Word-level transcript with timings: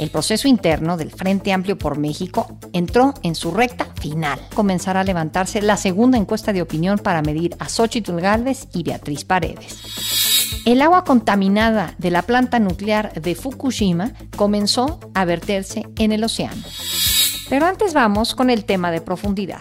El 0.00 0.08
proceso 0.08 0.48
interno 0.48 0.96
del 0.96 1.10
Frente 1.10 1.52
Amplio 1.52 1.76
por 1.76 1.98
México 1.98 2.58
entró 2.72 3.12
en 3.22 3.34
su 3.34 3.50
recta 3.50 3.86
final. 4.00 4.40
Comenzará 4.54 5.00
a 5.00 5.04
levantarse 5.04 5.60
la 5.60 5.76
segunda 5.76 6.16
encuesta 6.16 6.54
de 6.54 6.62
opinión 6.62 6.98
para 6.98 7.20
medir 7.20 7.54
a 7.58 7.68
Xochitl 7.68 8.18
Gálvez 8.18 8.66
y 8.72 8.82
Beatriz 8.82 9.26
Paredes. 9.26 10.62
El 10.64 10.80
agua 10.80 11.04
contaminada 11.04 11.96
de 11.98 12.10
la 12.10 12.22
planta 12.22 12.58
nuclear 12.58 13.12
de 13.12 13.34
Fukushima 13.34 14.12
comenzó 14.38 15.00
a 15.12 15.26
verterse 15.26 15.86
en 15.98 16.12
el 16.12 16.24
océano. 16.24 16.62
Pero 17.50 17.66
antes 17.66 17.92
vamos 17.92 18.34
con 18.34 18.48
el 18.48 18.64
tema 18.64 18.90
de 18.90 19.02
profundidad 19.02 19.60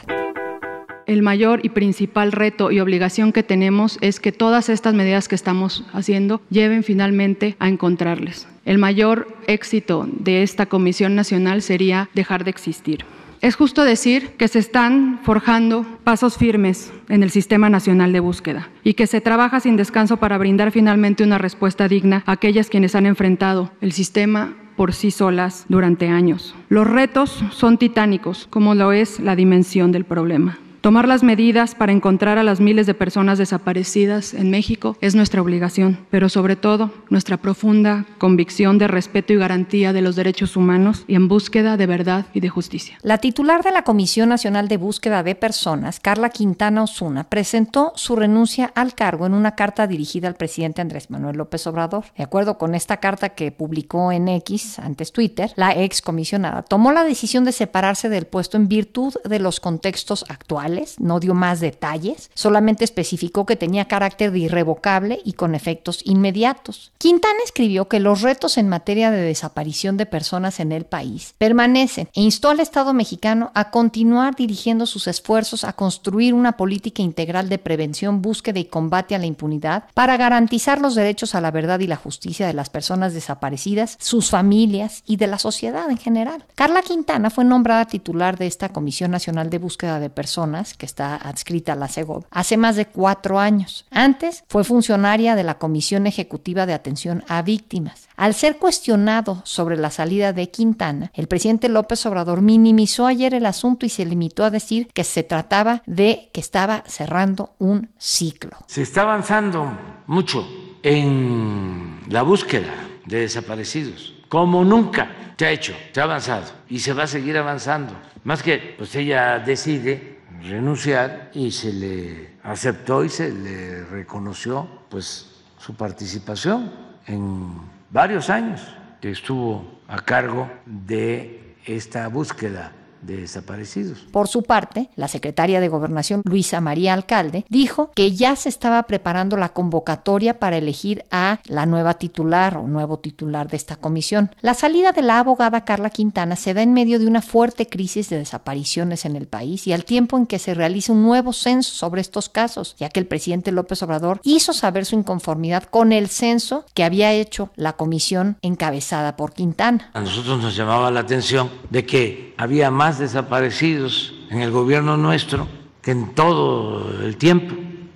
el 1.09 1.23
mayor 1.23 1.62
y 1.63 1.70
principal 1.70 2.31
reto 2.31 2.70
y 2.70 2.80
obligación 2.80 3.34
que 3.34 3.41
tenemos 3.41 3.98
es 4.00 4.20
que 4.20 4.31
todas 4.31 4.70
estas 4.70 4.94
medidas 4.94 5.27
que 5.27 5.34
estamos 5.34 5.84
haciendo 5.91 6.40
lleven 6.52 6.84
finalmente 6.84 7.55
a 7.58 7.67
encontrarles. 7.67 8.48
El 8.63 8.77
mayor 8.77 9.27
éxito 9.48 10.08
de 10.08 10.44
esta 10.44 10.67
Comisión 10.67 11.16
Nacional 11.16 11.64
sería 11.64 12.09
dejar 12.14 12.44
de 12.44 12.52
existir. 12.52 13.05
Es 13.41 13.55
justo 13.55 13.86
decir 13.86 14.34
que 14.38 14.48
se 14.48 14.59
están 14.59 15.20
forjando 15.23 15.84
pasos 16.03 16.38
firmes 16.38 16.94
en 17.08 17.23
el 17.23 17.31
Sistema 17.31 17.70
Nacional 17.70 18.14
de 18.14 18.20
Búsqueda 18.20 18.70
y 18.84 18.94
que 18.94 19.08
se 19.08 19.20
trabaja 19.20 19.59
sin 19.59 19.78
descanso 19.78 20.17
para 20.17 20.38
brindar 20.38 20.72
finalmente 20.72 21.23
una 21.23 21.39
respuesta 21.39 21.88
digna 21.88 22.22
a 22.28 22.33
aquellas 22.33 22.70
quienes 22.70 22.94
han 22.94 23.08
enfrentado 23.08 23.72
el 23.81 23.94
sistema 23.94 24.53
por 24.76 24.94
sí 24.94 25.09
solas 25.09 25.66
durante 25.70 26.08
años. 26.08 26.53
Los 26.70 26.86
retos 26.86 27.44
son 27.50 27.80
titánicos, 27.80 28.45
como 28.52 28.76
lo 28.76 28.92
es 28.92 29.20
la 29.20 29.36
dimensión 29.36 29.92
del 29.92 30.05
problema. 30.05 30.59
Tomar 30.81 31.09
las 31.09 31.23
medidas 31.23 31.75
para 31.75 31.91
encontrar 31.91 32.38
a 32.38 32.44
las 32.44 32.61
miles 32.61 32.88
de 32.88 32.94
personas 32.94 33.38
desaparecidas 33.38 34.33
en 34.33 34.49
México 34.49 34.95
es 35.02 35.13
nuestra 35.13 35.41
obligación, 35.41 36.05
pero 36.09 36.30
sobre 36.30 36.55
todo 36.55 36.89
nuestra 37.09 37.36
profunda 37.36 38.05
convicción 38.17 38.77
de 38.77 38.88
respeto 38.88 39.33
y 39.33 39.36
garantía 39.36 39.91
de 39.91 40.02
los 40.02 40.16
derechos 40.16 40.55
humanos 40.55 41.03
y 41.05 41.16
en 41.16 41.27
búsqueda 41.27 41.75
de 41.75 41.86
verdad 41.86 42.27
y 42.33 42.39
de 42.39 42.47
justicia. 42.47 42.97
La 43.02 43.17
titular 43.17 43.61
de 43.61 43.71
la 43.71 43.83
Comisión 43.83 44.30
Nacional 44.30 44.69
de 44.69 44.77
Búsqueda 44.77 45.21
de 45.21 45.36
Personas, 45.36 45.99
Carla 45.99 46.30
Quintana 46.30 46.83
Osuna, 46.83 47.25
presentó 47.25 47.91
su 47.95 48.16
renuncia 48.16 48.71
al 48.73 48.95
cargo 48.95 49.25
en 49.25 49.33
una 49.33 49.55
carta 49.55 49.86
dirigida 49.86 50.30
al 50.30 50.36
presidente 50.36 50.80
Andrés 50.80 51.09
Manuel 51.09 51.36
López 51.36 51.67
Obrador. 51.67 52.05
De 52.16 52.23
acuerdo 52.23 52.58
con 52.58 52.73
esta 52.73 52.97
carta 52.97 53.30
que 53.30 53.52
publicó 53.52 54.14
en 54.14 54.30
X, 54.30 54.80
antes 54.80 55.11
Twitter, 55.11 55.52
la 55.58 55.75
ex 55.75 56.02
comisionada 56.02 56.61
tomó 56.61 56.93
la 56.93 57.03
decisión 57.03 57.43
de 57.43 57.52
separarse 57.52 58.08
del 58.08 58.27
puesto 58.27 58.55
en 58.55 58.69
virtud 58.69 59.16
de 59.25 59.39
los 59.39 59.59
contextos 59.59 60.23
actuales 60.30 60.69
no 61.00 61.20
dio 61.20 61.34
más 61.34 61.59
detalles, 61.59 62.30
solamente 62.34 62.84
especificó 62.84 63.45
que 63.45 63.56
tenía 63.56 63.88
carácter 63.88 64.31
de 64.31 64.39
irrevocable 64.39 65.22
y 65.23 65.34
con 65.34 65.56
efectos 65.56 66.02
inmediatos. 66.06 66.92
Quintana 66.98 67.39
escribió 67.44 67.88
que 67.88 68.00
los 68.00 68.22
retos 68.22 68.58
en 68.58 68.70
materia 68.70 69.11
de 69.11 69.22
desaparición 69.22 69.98
de 69.98 70.06
personas 70.06 70.59
en 70.59 70.72
el 70.72 70.86
país 70.86 71.36
permanecen 71.38 72.09
e 72.14 72.22
instó 72.22 72.50
al 72.50 72.59
Estado 72.59 72.94
mexicano 72.94 73.52
a 73.53 73.72
continuar 73.72 74.36
dirigiendo 74.36 74.86
sus 74.86 75.08
esfuerzos 75.08 75.64
a 75.64 75.73
construir 75.73 76.34
una 76.34 76.53
política 76.53 77.02
integral 77.02 77.50
de 77.50 77.58
prevención, 77.58 78.22
búsqueda 78.22 78.59
y 78.59 78.66
combate 78.66 79.16
a 79.16 79.20
la 79.20 79.26
impunidad 79.26 79.86
para 79.94 80.17
garantizar 80.17 80.81
los 80.81 80.95
derechos 80.95 81.36
a 81.36 81.42
la 81.42 81.52
verdad 81.52 81.80
y 81.80 81.88
la 81.88 81.95
justicia 81.95 82.48
de 82.48 82.54
las 82.54 82.70
personas 82.70 83.14
desaparecidas, 83.14 83.98
sus 83.99 84.30
familias 84.30 85.04
y 85.05 85.17
de 85.17 85.27
la 85.27 85.39
sociedad 85.39 85.89
en 85.89 85.98
general. 85.98 86.43
Carla 86.55 86.82
Quintana 86.82 87.30
fue 87.30 87.45
nombrada 87.45 87.86
titular 87.86 88.38
de 88.38 88.48
esta 88.48 88.70
Comisión 88.70 89.11
Nacional 89.11 89.49
de 89.49 89.58
Búsqueda 89.58 89.99
de 89.99 90.10
Personas 90.10 90.58
que 90.77 90.86
está 90.86 91.15
adscrita 91.15 91.73
a 91.73 91.75
la 91.75 91.87
CEGOV, 91.87 92.25
hace 92.31 92.58
más 92.58 92.75
de 92.75 92.86
cuatro 92.86 93.39
años. 93.39 93.86
Antes 93.92 94.43
fue 94.47 94.64
funcionaria 94.64 95.36
de 95.36 95.43
la 95.43 95.58
Comisión 95.58 96.08
Ejecutiva 96.08 96.65
de 96.65 96.73
Atención 96.73 97.23
a 97.27 97.42
Víctimas. 97.42 98.08
Al 98.15 98.33
ser 98.33 98.58
cuestionado 98.58 99.42
sobre 99.45 99.77
la 99.77 99.89
salida 99.89 100.33
de 100.33 100.52
Quintana, 100.52 101.11
el 101.14 101.27
presidente 101.27 101.69
López 101.69 102.05
Obrador 102.05 102.42
minimizó 102.42 103.08
ayer 103.08 103.33
el 103.33 103.45
asunto 103.45 103.86
y 103.86 103.89
se 103.89 104.05
limitó 104.05 104.43
a 104.43 104.49
decir 104.49 104.87
que 104.93 105.03
se 105.03 105.23
trataba 105.23 105.81
de 105.86 106.30
que 106.33 106.42
estaba 106.42 106.83
cerrando 106.86 107.53
un 107.59 107.89
ciclo. 107.98 108.58
Se 108.67 108.81
está 108.81 109.03
avanzando 109.03 109.71
mucho 110.08 110.45
en 110.83 112.02
la 112.09 112.23
búsqueda 112.23 112.73
de 113.05 113.21
desaparecidos, 113.21 114.14
como 114.27 114.64
nunca 114.64 115.33
se 115.37 115.45
ha 115.45 115.52
hecho, 115.52 115.73
se 115.93 116.02
ha 116.02 116.03
avanzado 116.03 116.45
y 116.69 116.80
se 116.80 116.93
va 116.93 117.03
a 117.03 117.08
seguir 117.08 117.37
avanzando. 117.37 117.93
Más 118.23 118.43
que, 118.43 118.75
pues 118.77 118.93
ella 118.95 119.39
decide 119.39 120.18
renunciar 120.42 121.32
y 121.33 121.52
se 121.52 121.73
le 121.73 122.30
aceptó 122.44 123.04
y 123.04 123.10
se 123.10 123.32
le 123.32 123.86
reconoció 123.86 124.67
pues 124.89 125.44
su 125.58 125.76
participación 125.76 126.72
en 127.08 127.54
varios 127.89 128.30
años 128.30 128.62
que 129.01 129.12
estuvo 129.12 129.80
a 129.88 130.01
cargo 130.01 130.50
de 130.66 131.56
esta 131.66 132.07
búsqueda 132.07 132.72
de 133.01 133.18
desaparecidos. 133.18 134.00
Por 134.12 134.27
su 134.27 134.44
parte, 134.44 134.89
la 134.95 135.07
secretaria 135.07 135.60
de 135.60 135.69
Gobernación, 135.69 136.21
Luisa 136.25 136.62
María 136.62 136.94
Alcalde, 136.94 137.45
dijo 137.50 137.92
que 137.95 138.12
ya 138.12 138.36
se 138.36 138.50
estaba 138.50 138.83
preparando 138.83 139.38
la 139.38 139.50
convocatoria 139.50 140.39
para 140.39 140.57
elegir 140.57 141.06
a 141.12 141.39
la 141.45 141.65
nueva 141.65 141.95
titular 141.95 142.57
o 142.57 142.68
nuevo 142.68 143.00
titular 143.00 143.50
de 143.50 143.57
esta 143.57 143.75
comisión. 143.75 144.31
La 144.42 144.54
salida 144.54 144.92
de 144.92 145.01
la 145.01 145.19
abogada 145.19 145.65
Carla 145.65 145.89
Quintana 145.89 146.36
se 146.36 146.54
da 146.54 146.62
en 146.62 146.74
medio 146.74 147.00
de 147.00 147.07
una 147.07 147.21
fuerte 147.21 147.68
crisis 147.68 148.10
de 148.10 148.18
desapariciones 148.18 149.06
en 149.06 149.16
el 149.16 149.27
país 149.27 149.68
y 149.68 149.74
al 149.74 149.86
tiempo 149.86 150.18
en 150.18 150.25
que 150.25 150.39
se 150.39 150.54
realiza 150.54 150.94
un 150.94 151.04
nuevo 151.04 151.33
censo 151.33 151.74
sobre 151.74 152.01
estos 152.01 152.30
casos, 152.30 152.75
ya 152.77 152.89
que 152.89 153.00
el 153.00 153.07
presidente 153.07 153.51
López 153.51 153.81
Obrador 153.83 154.19
hizo 154.24 154.54
saber 154.54 154.86
su 154.86 154.95
inconformidad 154.95 155.63
con 155.63 155.92
el 155.92 156.10
censo 156.10 156.66
que 156.74 156.83
había 156.83 157.12
hecho 157.13 157.51
la 157.56 157.74
comisión 157.74 158.38
encabezada 158.42 159.16
por 159.16 159.33
Quintana. 159.33 159.89
A 159.94 160.01
nosotros 160.01 160.42
nos 160.42 160.56
llamaba 160.56 160.92
la 160.92 161.01
atención 161.01 161.50
de 161.69 161.86
que 161.86 162.33
había 162.38 162.71
más 162.71 162.88
desaparecidos 162.98 164.16
en 164.30 164.42
el 164.42 164.51
gobierno 164.51 164.98
nuestro 164.98 165.48
que 165.81 165.92
en 165.92 166.16
todo 166.16 167.04
el 167.04 167.18
tiempo 167.18 167.56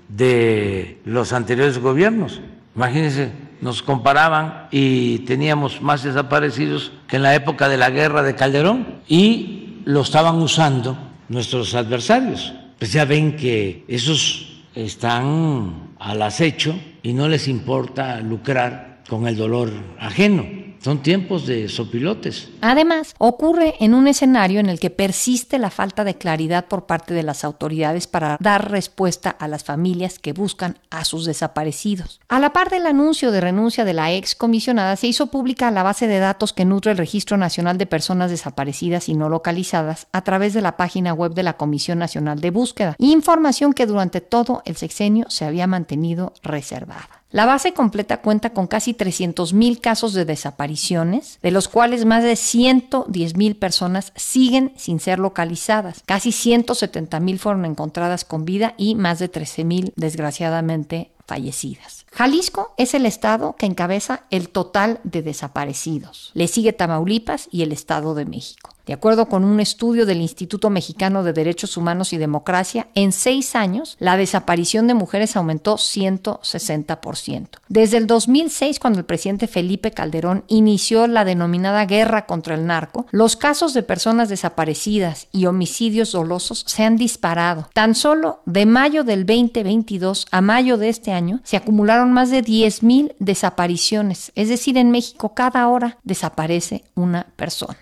de 0.09 1.00
los 1.06 1.34
anteriores 1.34 1.80
gobiernos. 1.80 2.42
Imagínense, 2.76 3.32
nos 3.62 3.82
comparaban 3.82 4.68
y 4.72 5.20
teníamos 5.20 5.82
más 5.82 6.03
desaparecidos 6.03 6.92
que 7.08 7.16
en 7.16 7.24
la 7.24 7.34
época 7.34 7.70
de 7.70 7.78
la 7.78 7.90
guerra 7.90 8.22
de 8.22 8.36
Calderón 8.36 9.00
y 9.08 9.80
lo 9.86 10.02
estaban 10.02 10.36
usando 10.36 10.98
nuestros 11.30 11.74
adversarios. 11.74 12.53
Pues 12.78 12.92
ya 12.92 13.06
ven 13.06 13.36
que 13.36 13.86
esos 13.88 14.64
están 14.76 15.94
al 16.00 16.22
acecho 16.22 16.76
y 17.02 17.14
no 17.14 17.28
les 17.28 17.48
importa 17.48 18.20
lucrar 18.20 19.03
con 19.08 19.28
el 19.28 19.38
dolor 19.38 19.72
ajeno. 20.00 20.62
Son 20.84 21.02
tiempos 21.02 21.48
de 21.48 21.70
sopilotes. 21.70 22.50
Además, 22.60 23.16
ocurre 23.18 23.76
en 23.80 23.94
un 23.94 24.10
escenario 24.10 24.60
en 24.60 24.68
el 24.68 24.82
que 24.82 24.90
persiste 24.90 25.58
la 25.58 25.70
falta 25.70 26.04
de 26.04 26.16
claridad 26.16 26.66
por 26.66 26.88
parte 26.88 27.14
de 27.14 27.24
las 27.24 27.46
autoridades 27.46 28.06
para 28.06 28.36
dar 28.42 28.70
respuesta 28.70 29.30
a 29.30 29.48
las 29.48 29.64
familias 29.64 30.20
que 30.20 30.34
buscan 30.34 30.78
a 30.90 31.06
sus 31.06 31.24
desaparecidos. 31.24 32.20
A 32.28 32.42
la 32.42 32.52
par 32.52 32.70
del 32.70 32.86
anuncio 32.86 33.32
de 33.32 33.40
renuncia 33.40 33.86
de 33.86 33.94
la 33.94 34.12
ex 34.12 34.36
comisionada, 34.36 34.98
se 34.98 35.08
hizo 35.08 35.28
pública 35.28 35.72
la 35.72 35.84
base 35.84 36.06
de 36.08 36.20
datos 36.20 36.52
que 36.52 36.66
nutre 36.66 36.92
el 36.92 36.98
Registro 36.98 37.38
Nacional 37.38 37.78
de 37.78 37.86
Personas 37.86 38.30
Desaparecidas 38.30 39.08
y 39.08 39.14
No 39.14 39.30
Localizadas 39.30 40.08
a 40.12 40.26
través 40.26 40.54
de 40.54 40.62
la 40.62 40.76
página 40.76 41.14
web 41.14 41.34
de 41.34 41.44
la 41.44 41.56
Comisión 41.56 41.98
Nacional 41.98 42.42
de 42.42 42.52
Búsqueda, 42.52 42.98
información 42.98 43.72
que 43.72 43.86
durante 43.86 44.20
todo 44.20 44.62
el 44.66 44.76
sexenio 44.76 45.28
se 45.29 45.46
había 45.46 45.66
mantenido 45.66 46.34
reservada. 46.44 47.22
La 47.34 47.47
base 47.47 47.74
completa 47.74 48.22
cuenta 48.22 48.52
con 48.52 48.68
casi 48.68 48.94
300.000 48.94 49.82
casos 49.82 50.14
de 50.14 50.24
desapariciones, 50.24 51.40
de 51.41 51.50
los 51.50 51.68
cuales 51.68 52.06
más 52.06 52.24
de 52.24 52.34
110.000 52.34 53.58
personas 53.58 54.14
siguen 54.16 54.72
sin 54.78 55.00
ser 55.00 55.18
localizadas. 55.18 56.03
Casi 56.06 56.30
170.000 56.30 57.40
fueron 57.40 57.66
encontradas 57.66 58.24
con 58.24 58.46
vida 58.46 58.76
y 58.78 58.94
más 58.94 59.18
de 59.18 59.32
13.000 59.32 59.94
desgraciadamente 59.96 61.09
fallecidas. 61.26 62.06
Jalisco 62.12 62.76
es 62.78 62.94
el 62.94 63.08
estado 63.08 63.56
que 63.58 63.66
encabeza 63.66 64.26
el 64.29 64.50
total 64.50 65.00
de 65.03 65.24
desaparecidos. 65.24 66.29
Le 66.36 66.47
sigue 66.47 66.72
Tamaulipas 66.72 67.47
y 67.50 67.64
el 67.64 67.72
Estado 67.72 68.14
de 68.14 68.26
México. 68.26 68.72
De 68.85 68.91
acuerdo 68.91 69.30
con 69.30 69.46
un 69.46 69.62
estudio 69.62 70.06
del 70.06 70.20
Instituto 70.20 70.70
Mexicano 70.70 71.24
de 71.24 71.32
Derechos 71.32 71.78
Humanos 71.78 72.12
y 72.12 72.18
Democracia, 72.18 72.88
en 72.96 73.14
seis 73.14 73.56
años 73.56 73.96
la 74.00 74.18
desaparición 74.18 74.88
de 74.88 74.94
mujeres 74.94 75.38
aumentó 75.38 75.76
160%. 75.76 77.47
Desde 77.70 77.97
el 77.97 78.08
2006, 78.08 78.80
cuando 78.80 79.00
el 79.00 79.06
presidente 79.06 79.47
Felipe 79.47 79.91
Calderón 79.91 80.44
inició 80.50 81.08
la 81.08 81.24
denominada 81.24 81.85
guerra 81.85 82.26
contra 82.26 82.56
el 82.56 82.66
narco, 82.66 83.06
los 83.12 83.38
casos 83.38 83.74
de 83.74 83.84
personas 83.84 84.28
desaparecidas 84.28 85.28
y 85.32 85.46
homicidios 85.46 86.12
dolosos 86.12 86.66
se 86.68 86.84
han 86.84 86.97
disparado. 86.97 87.70
Tan 87.74 87.96
solo 87.96 88.41
de 88.46 88.66
mayo 88.66 89.06
del 89.06 89.26
2022 89.26 90.28
a 90.29 90.41
mayo 90.41 90.78
de 90.78 90.90
este 90.90 91.14
año 91.14 91.40
se 91.46 91.56
acumularon 91.56 92.12
más 92.12 92.32
de 92.32 92.44
10.000 92.44 93.16
desapariciones, 93.20 94.34
es 94.36 94.50
decir, 94.50 94.78
en 94.78 94.91
México 94.91 95.34
cada 95.34 95.70
hora 95.70 95.97
desaparece 96.03 96.84
una 96.96 97.28
persona. 97.38 97.78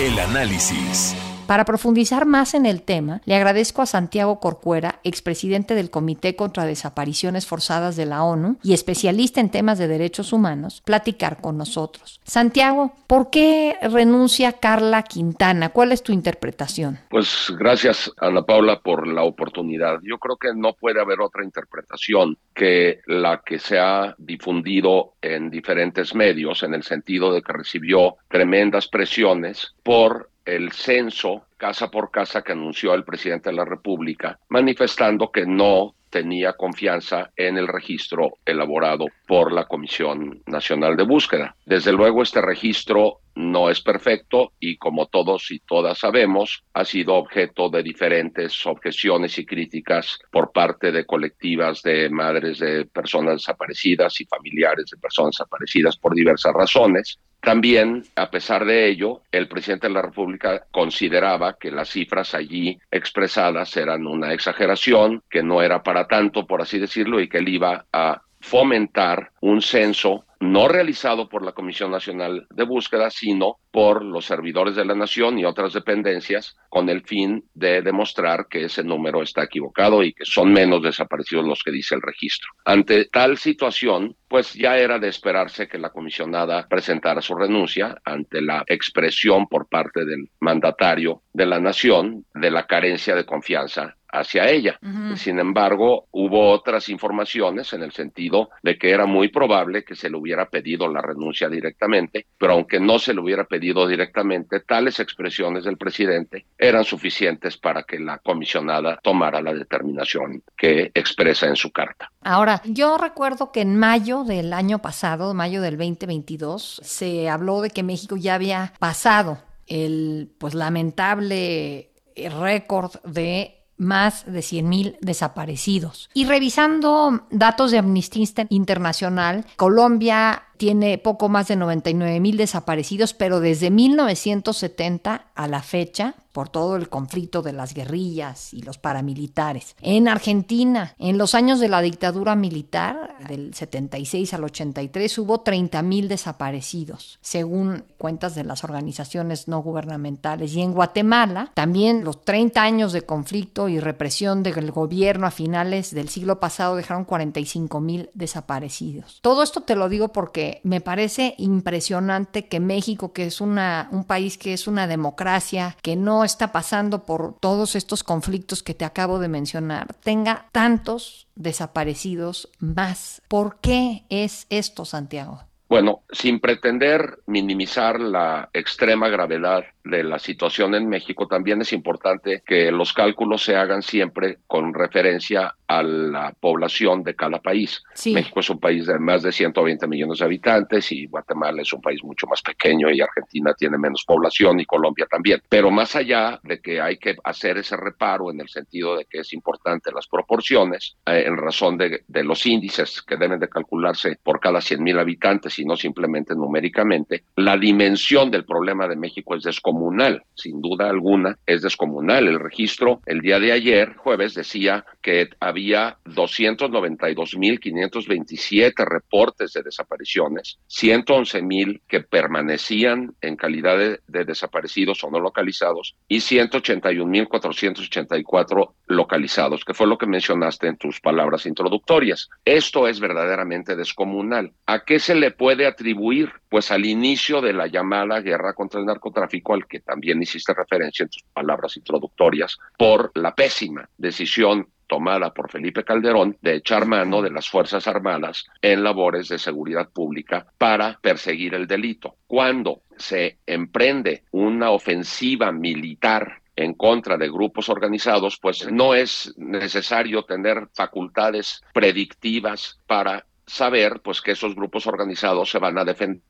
El 0.00 0.18
análisis. 0.18 1.14
Para 1.46 1.66
profundizar 1.66 2.24
más 2.24 2.54
en 2.54 2.64
el 2.64 2.80
tema, 2.82 3.20
le 3.26 3.34
agradezco 3.34 3.82
a 3.82 3.86
Santiago 3.86 4.40
Corcuera, 4.40 5.00
expresidente 5.04 5.74
del 5.74 5.90
Comité 5.90 6.36
contra 6.36 6.64
Desapariciones 6.64 7.46
Forzadas 7.46 7.96
de 7.96 8.06
la 8.06 8.24
ONU 8.24 8.56
y 8.62 8.72
especialista 8.72 9.40
en 9.40 9.50
temas 9.50 9.78
de 9.78 9.86
derechos 9.86 10.32
humanos, 10.32 10.82
platicar 10.86 11.42
con 11.42 11.58
nosotros. 11.58 12.18
Santiago, 12.24 12.94
¿por 13.06 13.28
qué 13.28 13.76
renuncia 13.82 14.54
Carla 14.54 15.02
Quintana? 15.02 15.68
¿Cuál 15.68 15.92
es 15.92 16.02
tu 16.02 16.12
interpretación? 16.12 16.98
Pues 17.10 17.52
gracias, 17.58 18.10
Ana 18.16 18.42
Paula, 18.42 18.80
por 18.80 19.06
la 19.06 19.24
oportunidad. 19.24 19.98
Yo 20.02 20.16
creo 20.16 20.38
que 20.38 20.54
no 20.54 20.72
puede 20.72 21.02
haber 21.02 21.20
otra 21.20 21.44
interpretación 21.44 22.38
que 22.54 23.00
la 23.06 23.42
que 23.44 23.58
se 23.58 23.78
ha 23.78 24.14
difundido 24.16 25.12
en 25.20 25.50
diferentes 25.50 26.14
medios, 26.14 26.62
en 26.62 26.72
el 26.72 26.84
sentido 26.84 27.34
de 27.34 27.42
que 27.42 27.52
recibió 27.52 28.16
tremendas 28.30 28.88
presiones 28.88 29.74
por 29.82 30.30
el 30.44 30.72
censo 30.72 31.46
casa 31.56 31.90
por 31.90 32.10
casa 32.10 32.42
que 32.42 32.52
anunció 32.52 32.94
el 32.94 33.04
presidente 33.04 33.50
de 33.50 33.56
la 33.56 33.64
República, 33.64 34.38
manifestando 34.48 35.30
que 35.30 35.46
no 35.46 35.94
tenía 36.14 36.52
confianza 36.52 37.32
en 37.36 37.58
el 37.58 37.66
registro 37.66 38.34
elaborado 38.46 39.06
por 39.26 39.52
la 39.52 39.64
Comisión 39.64 40.42
Nacional 40.46 40.96
de 40.96 41.02
Búsqueda. 41.02 41.56
Desde 41.66 41.90
luego 41.90 42.22
este 42.22 42.40
registro 42.40 43.18
no 43.34 43.68
es 43.68 43.80
perfecto 43.80 44.52
y 44.60 44.76
como 44.76 45.06
todos 45.06 45.50
y 45.50 45.58
todas 45.58 45.98
sabemos, 45.98 46.62
ha 46.72 46.84
sido 46.84 47.14
objeto 47.14 47.68
de 47.68 47.82
diferentes 47.82 48.64
objeciones 48.64 49.38
y 49.38 49.44
críticas 49.44 50.20
por 50.30 50.52
parte 50.52 50.92
de 50.92 51.04
colectivas 51.04 51.82
de 51.82 52.08
madres 52.10 52.60
de 52.60 52.84
personas 52.84 53.38
desaparecidas 53.38 54.20
y 54.20 54.24
familiares 54.26 54.86
de 54.92 54.98
personas 54.98 55.32
desaparecidas 55.32 55.96
por 55.96 56.14
diversas 56.14 56.52
razones. 56.52 57.18
También, 57.44 58.04
a 58.16 58.30
pesar 58.30 58.64
de 58.64 58.88
ello, 58.88 59.20
el 59.30 59.48
presidente 59.48 59.88
de 59.88 59.92
la 59.92 60.00
República 60.00 60.64
consideraba 60.70 61.58
que 61.58 61.70
las 61.70 61.90
cifras 61.90 62.34
allí 62.34 62.78
expresadas 62.90 63.76
eran 63.76 64.06
una 64.06 64.32
exageración, 64.32 65.22
que 65.28 65.42
no 65.42 65.60
era 65.60 65.82
para 65.82 66.06
tanto, 66.06 66.46
por 66.46 66.62
así 66.62 66.78
decirlo, 66.78 67.20
y 67.20 67.28
que 67.28 67.38
él 67.38 67.48
iba 67.48 67.84
a 67.92 68.22
fomentar 68.44 69.30
un 69.40 69.62
censo 69.62 70.26
no 70.38 70.68
realizado 70.68 71.30
por 71.30 71.42
la 71.42 71.52
Comisión 71.52 71.90
Nacional 71.90 72.46
de 72.50 72.64
Búsqueda, 72.64 73.10
sino 73.10 73.56
por 73.70 74.04
los 74.04 74.26
servidores 74.26 74.76
de 74.76 74.84
la 74.84 74.94
nación 74.94 75.38
y 75.38 75.46
otras 75.46 75.72
dependencias, 75.72 76.54
con 76.68 76.90
el 76.90 77.00
fin 77.02 77.42
de 77.54 77.80
demostrar 77.80 78.46
que 78.50 78.66
ese 78.66 78.84
número 78.84 79.22
está 79.22 79.44
equivocado 79.44 80.02
y 80.02 80.12
que 80.12 80.26
son 80.26 80.52
menos 80.52 80.82
desaparecidos 80.82 81.46
los 81.46 81.62
que 81.62 81.70
dice 81.70 81.94
el 81.94 82.02
registro. 82.02 82.50
Ante 82.66 83.06
tal 83.06 83.38
situación, 83.38 84.14
pues 84.28 84.52
ya 84.52 84.76
era 84.76 84.98
de 84.98 85.08
esperarse 85.08 85.66
que 85.66 85.78
la 85.78 85.90
comisionada 85.90 86.68
presentara 86.68 87.22
su 87.22 87.34
renuncia 87.34 87.96
ante 88.04 88.42
la 88.42 88.62
expresión 88.66 89.46
por 89.46 89.68
parte 89.68 90.04
del 90.04 90.28
mandatario 90.40 91.22
de 91.32 91.46
la 91.46 91.60
nación 91.60 92.26
de 92.34 92.50
la 92.50 92.66
carencia 92.66 93.14
de 93.14 93.24
confianza 93.24 93.96
hacia 94.14 94.48
ella. 94.48 94.78
Sin 95.16 95.38
embargo, 95.38 96.06
hubo 96.12 96.50
otras 96.50 96.88
informaciones 96.88 97.72
en 97.72 97.82
el 97.82 97.92
sentido 97.92 98.50
de 98.62 98.78
que 98.78 98.90
era 98.90 99.06
muy 99.06 99.28
probable 99.28 99.84
que 99.84 99.94
se 99.94 100.08
le 100.08 100.16
hubiera 100.16 100.48
pedido 100.48 100.88
la 100.88 101.00
renuncia 101.00 101.48
directamente, 101.48 102.26
pero 102.38 102.54
aunque 102.54 102.80
no 102.80 102.98
se 102.98 103.12
le 103.12 103.20
hubiera 103.20 103.44
pedido 103.44 103.86
directamente, 103.86 104.60
tales 104.60 105.00
expresiones 105.00 105.64
del 105.64 105.76
presidente 105.76 106.46
eran 106.56 106.84
suficientes 106.84 107.56
para 107.56 107.82
que 107.82 107.98
la 107.98 108.18
comisionada 108.18 108.98
tomara 109.02 109.42
la 109.42 109.52
determinación 109.52 110.42
que 110.56 110.90
expresa 110.94 111.46
en 111.46 111.56
su 111.56 111.72
carta. 111.72 112.10
Ahora, 112.22 112.62
yo 112.64 112.96
recuerdo 112.98 113.52
que 113.52 113.60
en 113.60 113.76
mayo 113.76 114.24
del 114.24 114.52
año 114.52 114.80
pasado, 114.80 115.34
mayo 115.34 115.60
del 115.60 115.76
2022, 115.76 116.80
se 116.82 117.28
habló 117.28 117.60
de 117.60 117.70
que 117.70 117.82
México 117.82 118.16
ya 118.16 118.34
había 118.34 118.72
pasado 118.78 119.38
el 119.66 120.30
pues 120.38 120.54
lamentable 120.54 121.90
récord 122.16 122.92
de 123.04 123.53
más 123.76 124.24
de 124.26 124.40
100.000 124.40 124.98
desaparecidos. 125.00 126.10
Y 126.14 126.26
revisando 126.26 127.26
datos 127.30 127.70
de 127.70 127.78
Amnistía 127.78 128.24
Internacional, 128.48 129.46
Colombia 129.56 130.44
tiene 130.56 130.98
poco 130.98 131.28
más 131.28 131.48
de 131.48 131.56
99 131.56 132.20
mil 132.20 132.36
desaparecidos, 132.36 133.14
pero 133.14 133.40
desde 133.40 133.70
1970 133.70 135.26
a 135.34 135.48
la 135.48 135.62
fecha, 135.62 136.14
por 136.34 136.48
todo 136.48 136.74
el 136.74 136.88
conflicto 136.88 137.42
de 137.42 137.52
las 137.52 137.74
guerrillas 137.74 138.52
y 138.52 138.62
los 138.62 138.76
paramilitares. 138.76 139.76
En 139.80 140.08
Argentina, 140.08 140.92
en 140.98 141.16
los 141.16 141.36
años 141.36 141.60
de 141.60 141.68
la 141.68 141.80
dictadura 141.80 142.34
militar, 142.34 143.14
del 143.28 143.54
76 143.54 144.34
al 144.34 144.42
83, 144.42 145.18
hubo 145.18 145.42
30 145.42 145.80
mil 145.82 146.08
desaparecidos, 146.08 147.20
según 147.22 147.84
cuentas 147.98 148.34
de 148.34 148.42
las 148.42 148.64
organizaciones 148.64 149.46
no 149.46 149.62
gubernamentales. 149.62 150.54
Y 150.54 150.62
en 150.62 150.72
Guatemala, 150.72 151.52
también 151.54 152.02
los 152.02 152.24
30 152.24 152.60
años 152.60 152.92
de 152.92 153.02
conflicto 153.02 153.68
y 153.68 153.78
represión 153.78 154.42
del 154.42 154.72
gobierno 154.72 155.28
a 155.28 155.30
finales 155.30 155.94
del 155.94 156.08
siglo 156.08 156.40
pasado 156.40 156.74
dejaron 156.74 157.04
45 157.04 157.80
mil 157.80 158.10
desaparecidos. 158.12 159.20
Todo 159.22 159.44
esto 159.44 159.60
te 159.60 159.76
lo 159.76 159.88
digo 159.88 160.08
porque 160.08 160.43
me 160.62 160.80
parece 160.80 161.34
impresionante 161.38 162.46
que 162.46 162.60
México, 162.60 163.12
que 163.12 163.24
es 163.24 163.40
una, 163.40 163.88
un 163.92 164.04
país 164.04 164.38
que 164.38 164.52
es 164.52 164.66
una 164.66 164.86
democracia, 164.86 165.76
que 165.82 165.96
no 165.96 166.24
está 166.24 166.52
pasando 166.52 167.04
por 167.04 167.38
todos 167.40 167.76
estos 167.76 168.02
conflictos 168.02 168.62
que 168.62 168.74
te 168.74 168.84
acabo 168.84 169.18
de 169.18 169.28
mencionar, 169.28 169.94
tenga 170.02 170.46
tantos 170.52 171.26
desaparecidos 171.34 172.48
más. 172.58 173.22
¿Por 173.28 173.58
qué 173.60 174.04
es 174.08 174.46
esto, 174.50 174.84
Santiago? 174.84 175.42
Bueno, 175.68 176.02
sin 176.12 176.40
pretender 176.40 177.18
minimizar 177.26 177.98
la 177.98 178.50
extrema 178.52 179.08
gravedad 179.08 179.64
de 179.84 180.02
la 180.02 180.18
situación 180.18 180.74
en 180.74 180.88
México, 180.88 181.28
también 181.28 181.60
es 181.60 181.72
importante 181.72 182.42
que 182.44 182.72
los 182.72 182.92
cálculos 182.92 183.44
se 183.44 183.54
hagan 183.54 183.82
siempre 183.82 184.38
con 184.46 184.72
referencia 184.72 185.54
a 185.66 185.82
la 185.82 186.32
población 186.38 187.02
de 187.02 187.14
cada 187.14 187.38
país. 187.38 187.82
México 188.06 188.40
es 188.40 188.50
un 188.50 188.58
país 188.58 188.86
de 188.86 188.98
más 188.98 189.22
de 189.22 189.32
120 189.32 189.86
millones 189.86 190.18
de 190.18 190.24
habitantes 190.24 190.90
y 190.92 191.06
Guatemala 191.06 191.62
es 191.62 191.72
un 191.72 191.82
país 191.82 192.02
mucho 192.02 192.26
más 192.26 192.40
pequeño 192.40 192.90
y 192.90 193.00
Argentina 193.00 193.52
tiene 193.54 193.76
menos 193.76 194.04
población 194.06 194.60
y 194.60 194.64
Colombia 194.64 195.06
también. 195.10 195.42
Pero 195.48 195.70
más 195.70 195.96
allá 195.96 196.40
de 196.42 196.60
que 196.60 196.80
hay 196.80 196.96
que 196.96 197.16
hacer 197.22 197.58
ese 197.58 197.76
reparo 197.76 198.30
en 198.30 198.40
el 198.40 198.48
sentido 198.48 198.96
de 198.96 199.04
que 199.04 199.20
es 199.20 199.32
importante 199.34 199.90
las 199.92 200.06
proporciones, 200.06 200.96
eh, 201.06 201.24
en 201.26 201.36
razón 201.36 201.76
de, 201.76 202.04
de, 202.06 202.24
los 202.24 202.46
índices 202.46 203.02
que 203.02 203.16
deben 203.16 203.38
de 203.38 203.48
calcularse 203.48 204.18
por 204.22 204.40
cada 204.40 204.60
100 204.60 204.82
mil 204.82 204.98
habitantes 204.98 205.58
y 205.58 205.64
no 205.64 205.76
simplemente 205.76 206.34
numéricamente, 206.34 207.24
la 207.36 207.56
dimensión 207.58 208.30
del 208.30 208.44
problema 208.44 208.88
de 208.88 208.96
México 208.96 209.34
es 209.34 209.42
descomunal 209.42 209.73
descomunal, 209.74 210.22
sin 210.34 210.60
duda 210.60 210.88
alguna, 210.88 211.36
es 211.46 211.62
descomunal. 211.62 212.28
El 212.28 212.38
registro 212.38 213.00
el 213.06 213.20
día 213.20 213.40
de 213.40 213.50
ayer, 213.52 213.94
jueves, 213.96 214.34
decía 214.34 214.84
que 215.02 215.30
había 215.40 215.96
292.527 216.04 218.84
reportes 218.84 219.52
de 219.52 219.62
desapariciones, 219.62 220.58
111.000 220.68 221.80
que 221.88 222.00
permanecían 222.00 223.14
en 223.20 223.36
calidad 223.36 223.78
de, 223.78 224.00
de 224.06 224.24
desaparecidos 224.24 225.02
o 225.04 225.10
no 225.10 225.20
localizados 225.20 225.96
y 226.08 226.16
181.484 226.18 228.72
localizados, 228.86 229.64
que 229.64 229.72
fue 229.74 229.86
lo 229.86 229.98
que 229.98 230.06
mencionaste 230.06 230.68
en 230.68 230.76
tus 230.76 231.00
palabras 231.00 231.46
introductorias. 231.46 232.28
Esto 232.44 232.86
es 232.88 233.00
verdaderamente 233.00 233.76
descomunal. 233.76 234.52
¿A 234.66 234.84
qué 234.84 234.98
se 234.98 235.14
le 235.14 235.30
puede 235.30 235.66
atribuir? 235.66 236.32
Pues 236.48 236.70
al 236.70 236.86
inicio 236.86 237.40
de 237.40 237.52
la 237.52 237.66
llamada 237.66 238.20
guerra 238.20 238.54
contra 238.54 238.80
el 238.80 238.86
narcotráfico, 238.86 239.54
al 239.54 239.63
que 239.64 239.80
también 239.80 240.22
hiciste 240.22 240.54
referencia 240.54 241.04
en 241.04 241.10
tus 241.10 241.22
palabras 241.32 241.76
introductorias, 241.76 242.58
por 242.76 243.10
la 243.14 243.34
pésima 243.34 243.88
decisión 243.96 244.68
tomada 244.86 245.32
por 245.32 245.50
Felipe 245.50 245.84
Calderón 245.84 246.36
de 246.40 246.56
echar 246.56 246.86
mano 246.86 247.22
de 247.22 247.30
las 247.30 247.48
Fuerzas 247.48 247.86
Armadas 247.86 248.44
en 248.60 248.84
labores 248.84 249.28
de 249.28 249.38
seguridad 249.38 249.88
pública 249.88 250.46
para 250.58 250.98
perseguir 251.00 251.54
el 251.54 251.66
delito. 251.66 252.16
Cuando 252.26 252.82
se 252.96 253.38
emprende 253.46 254.24
una 254.30 254.70
ofensiva 254.70 255.52
militar 255.52 256.42
en 256.56 256.74
contra 256.74 257.16
de 257.16 257.28
grupos 257.28 257.68
organizados, 257.68 258.38
pues 258.40 258.70
no 258.70 258.94
es 258.94 259.34
necesario 259.36 260.24
tener 260.24 260.68
facultades 260.72 261.62
predictivas 261.72 262.78
para 262.86 263.26
saber 263.46 264.00
pues 264.02 264.20
que 264.20 264.32
esos 264.32 264.54
grupos 264.54 264.86
organizados 264.86 265.50
se 265.50 265.58
van 265.58 265.78
a 265.78 265.84
defender 265.84 266.22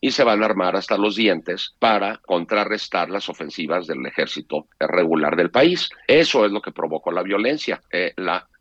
y 0.00 0.10
se 0.10 0.24
van 0.24 0.42
a 0.42 0.46
armar 0.46 0.76
hasta 0.76 0.98
los 0.98 1.16
dientes 1.16 1.74
para 1.78 2.18
contrarrestar 2.18 3.10
las 3.10 3.28
ofensivas 3.28 3.86
del 3.86 4.04
ejército 4.06 4.68
regular 4.78 5.36
del 5.36 5.50
país. 5.50 5.88
Eso 6.06 6.44
es 6.44 6.52
lo 6.52 6.60
que 6.60 6.72
provocó 6.72 7.10
la 7.10 7.22
violencia. 7.22 7.80
Eh, 7.90 8.14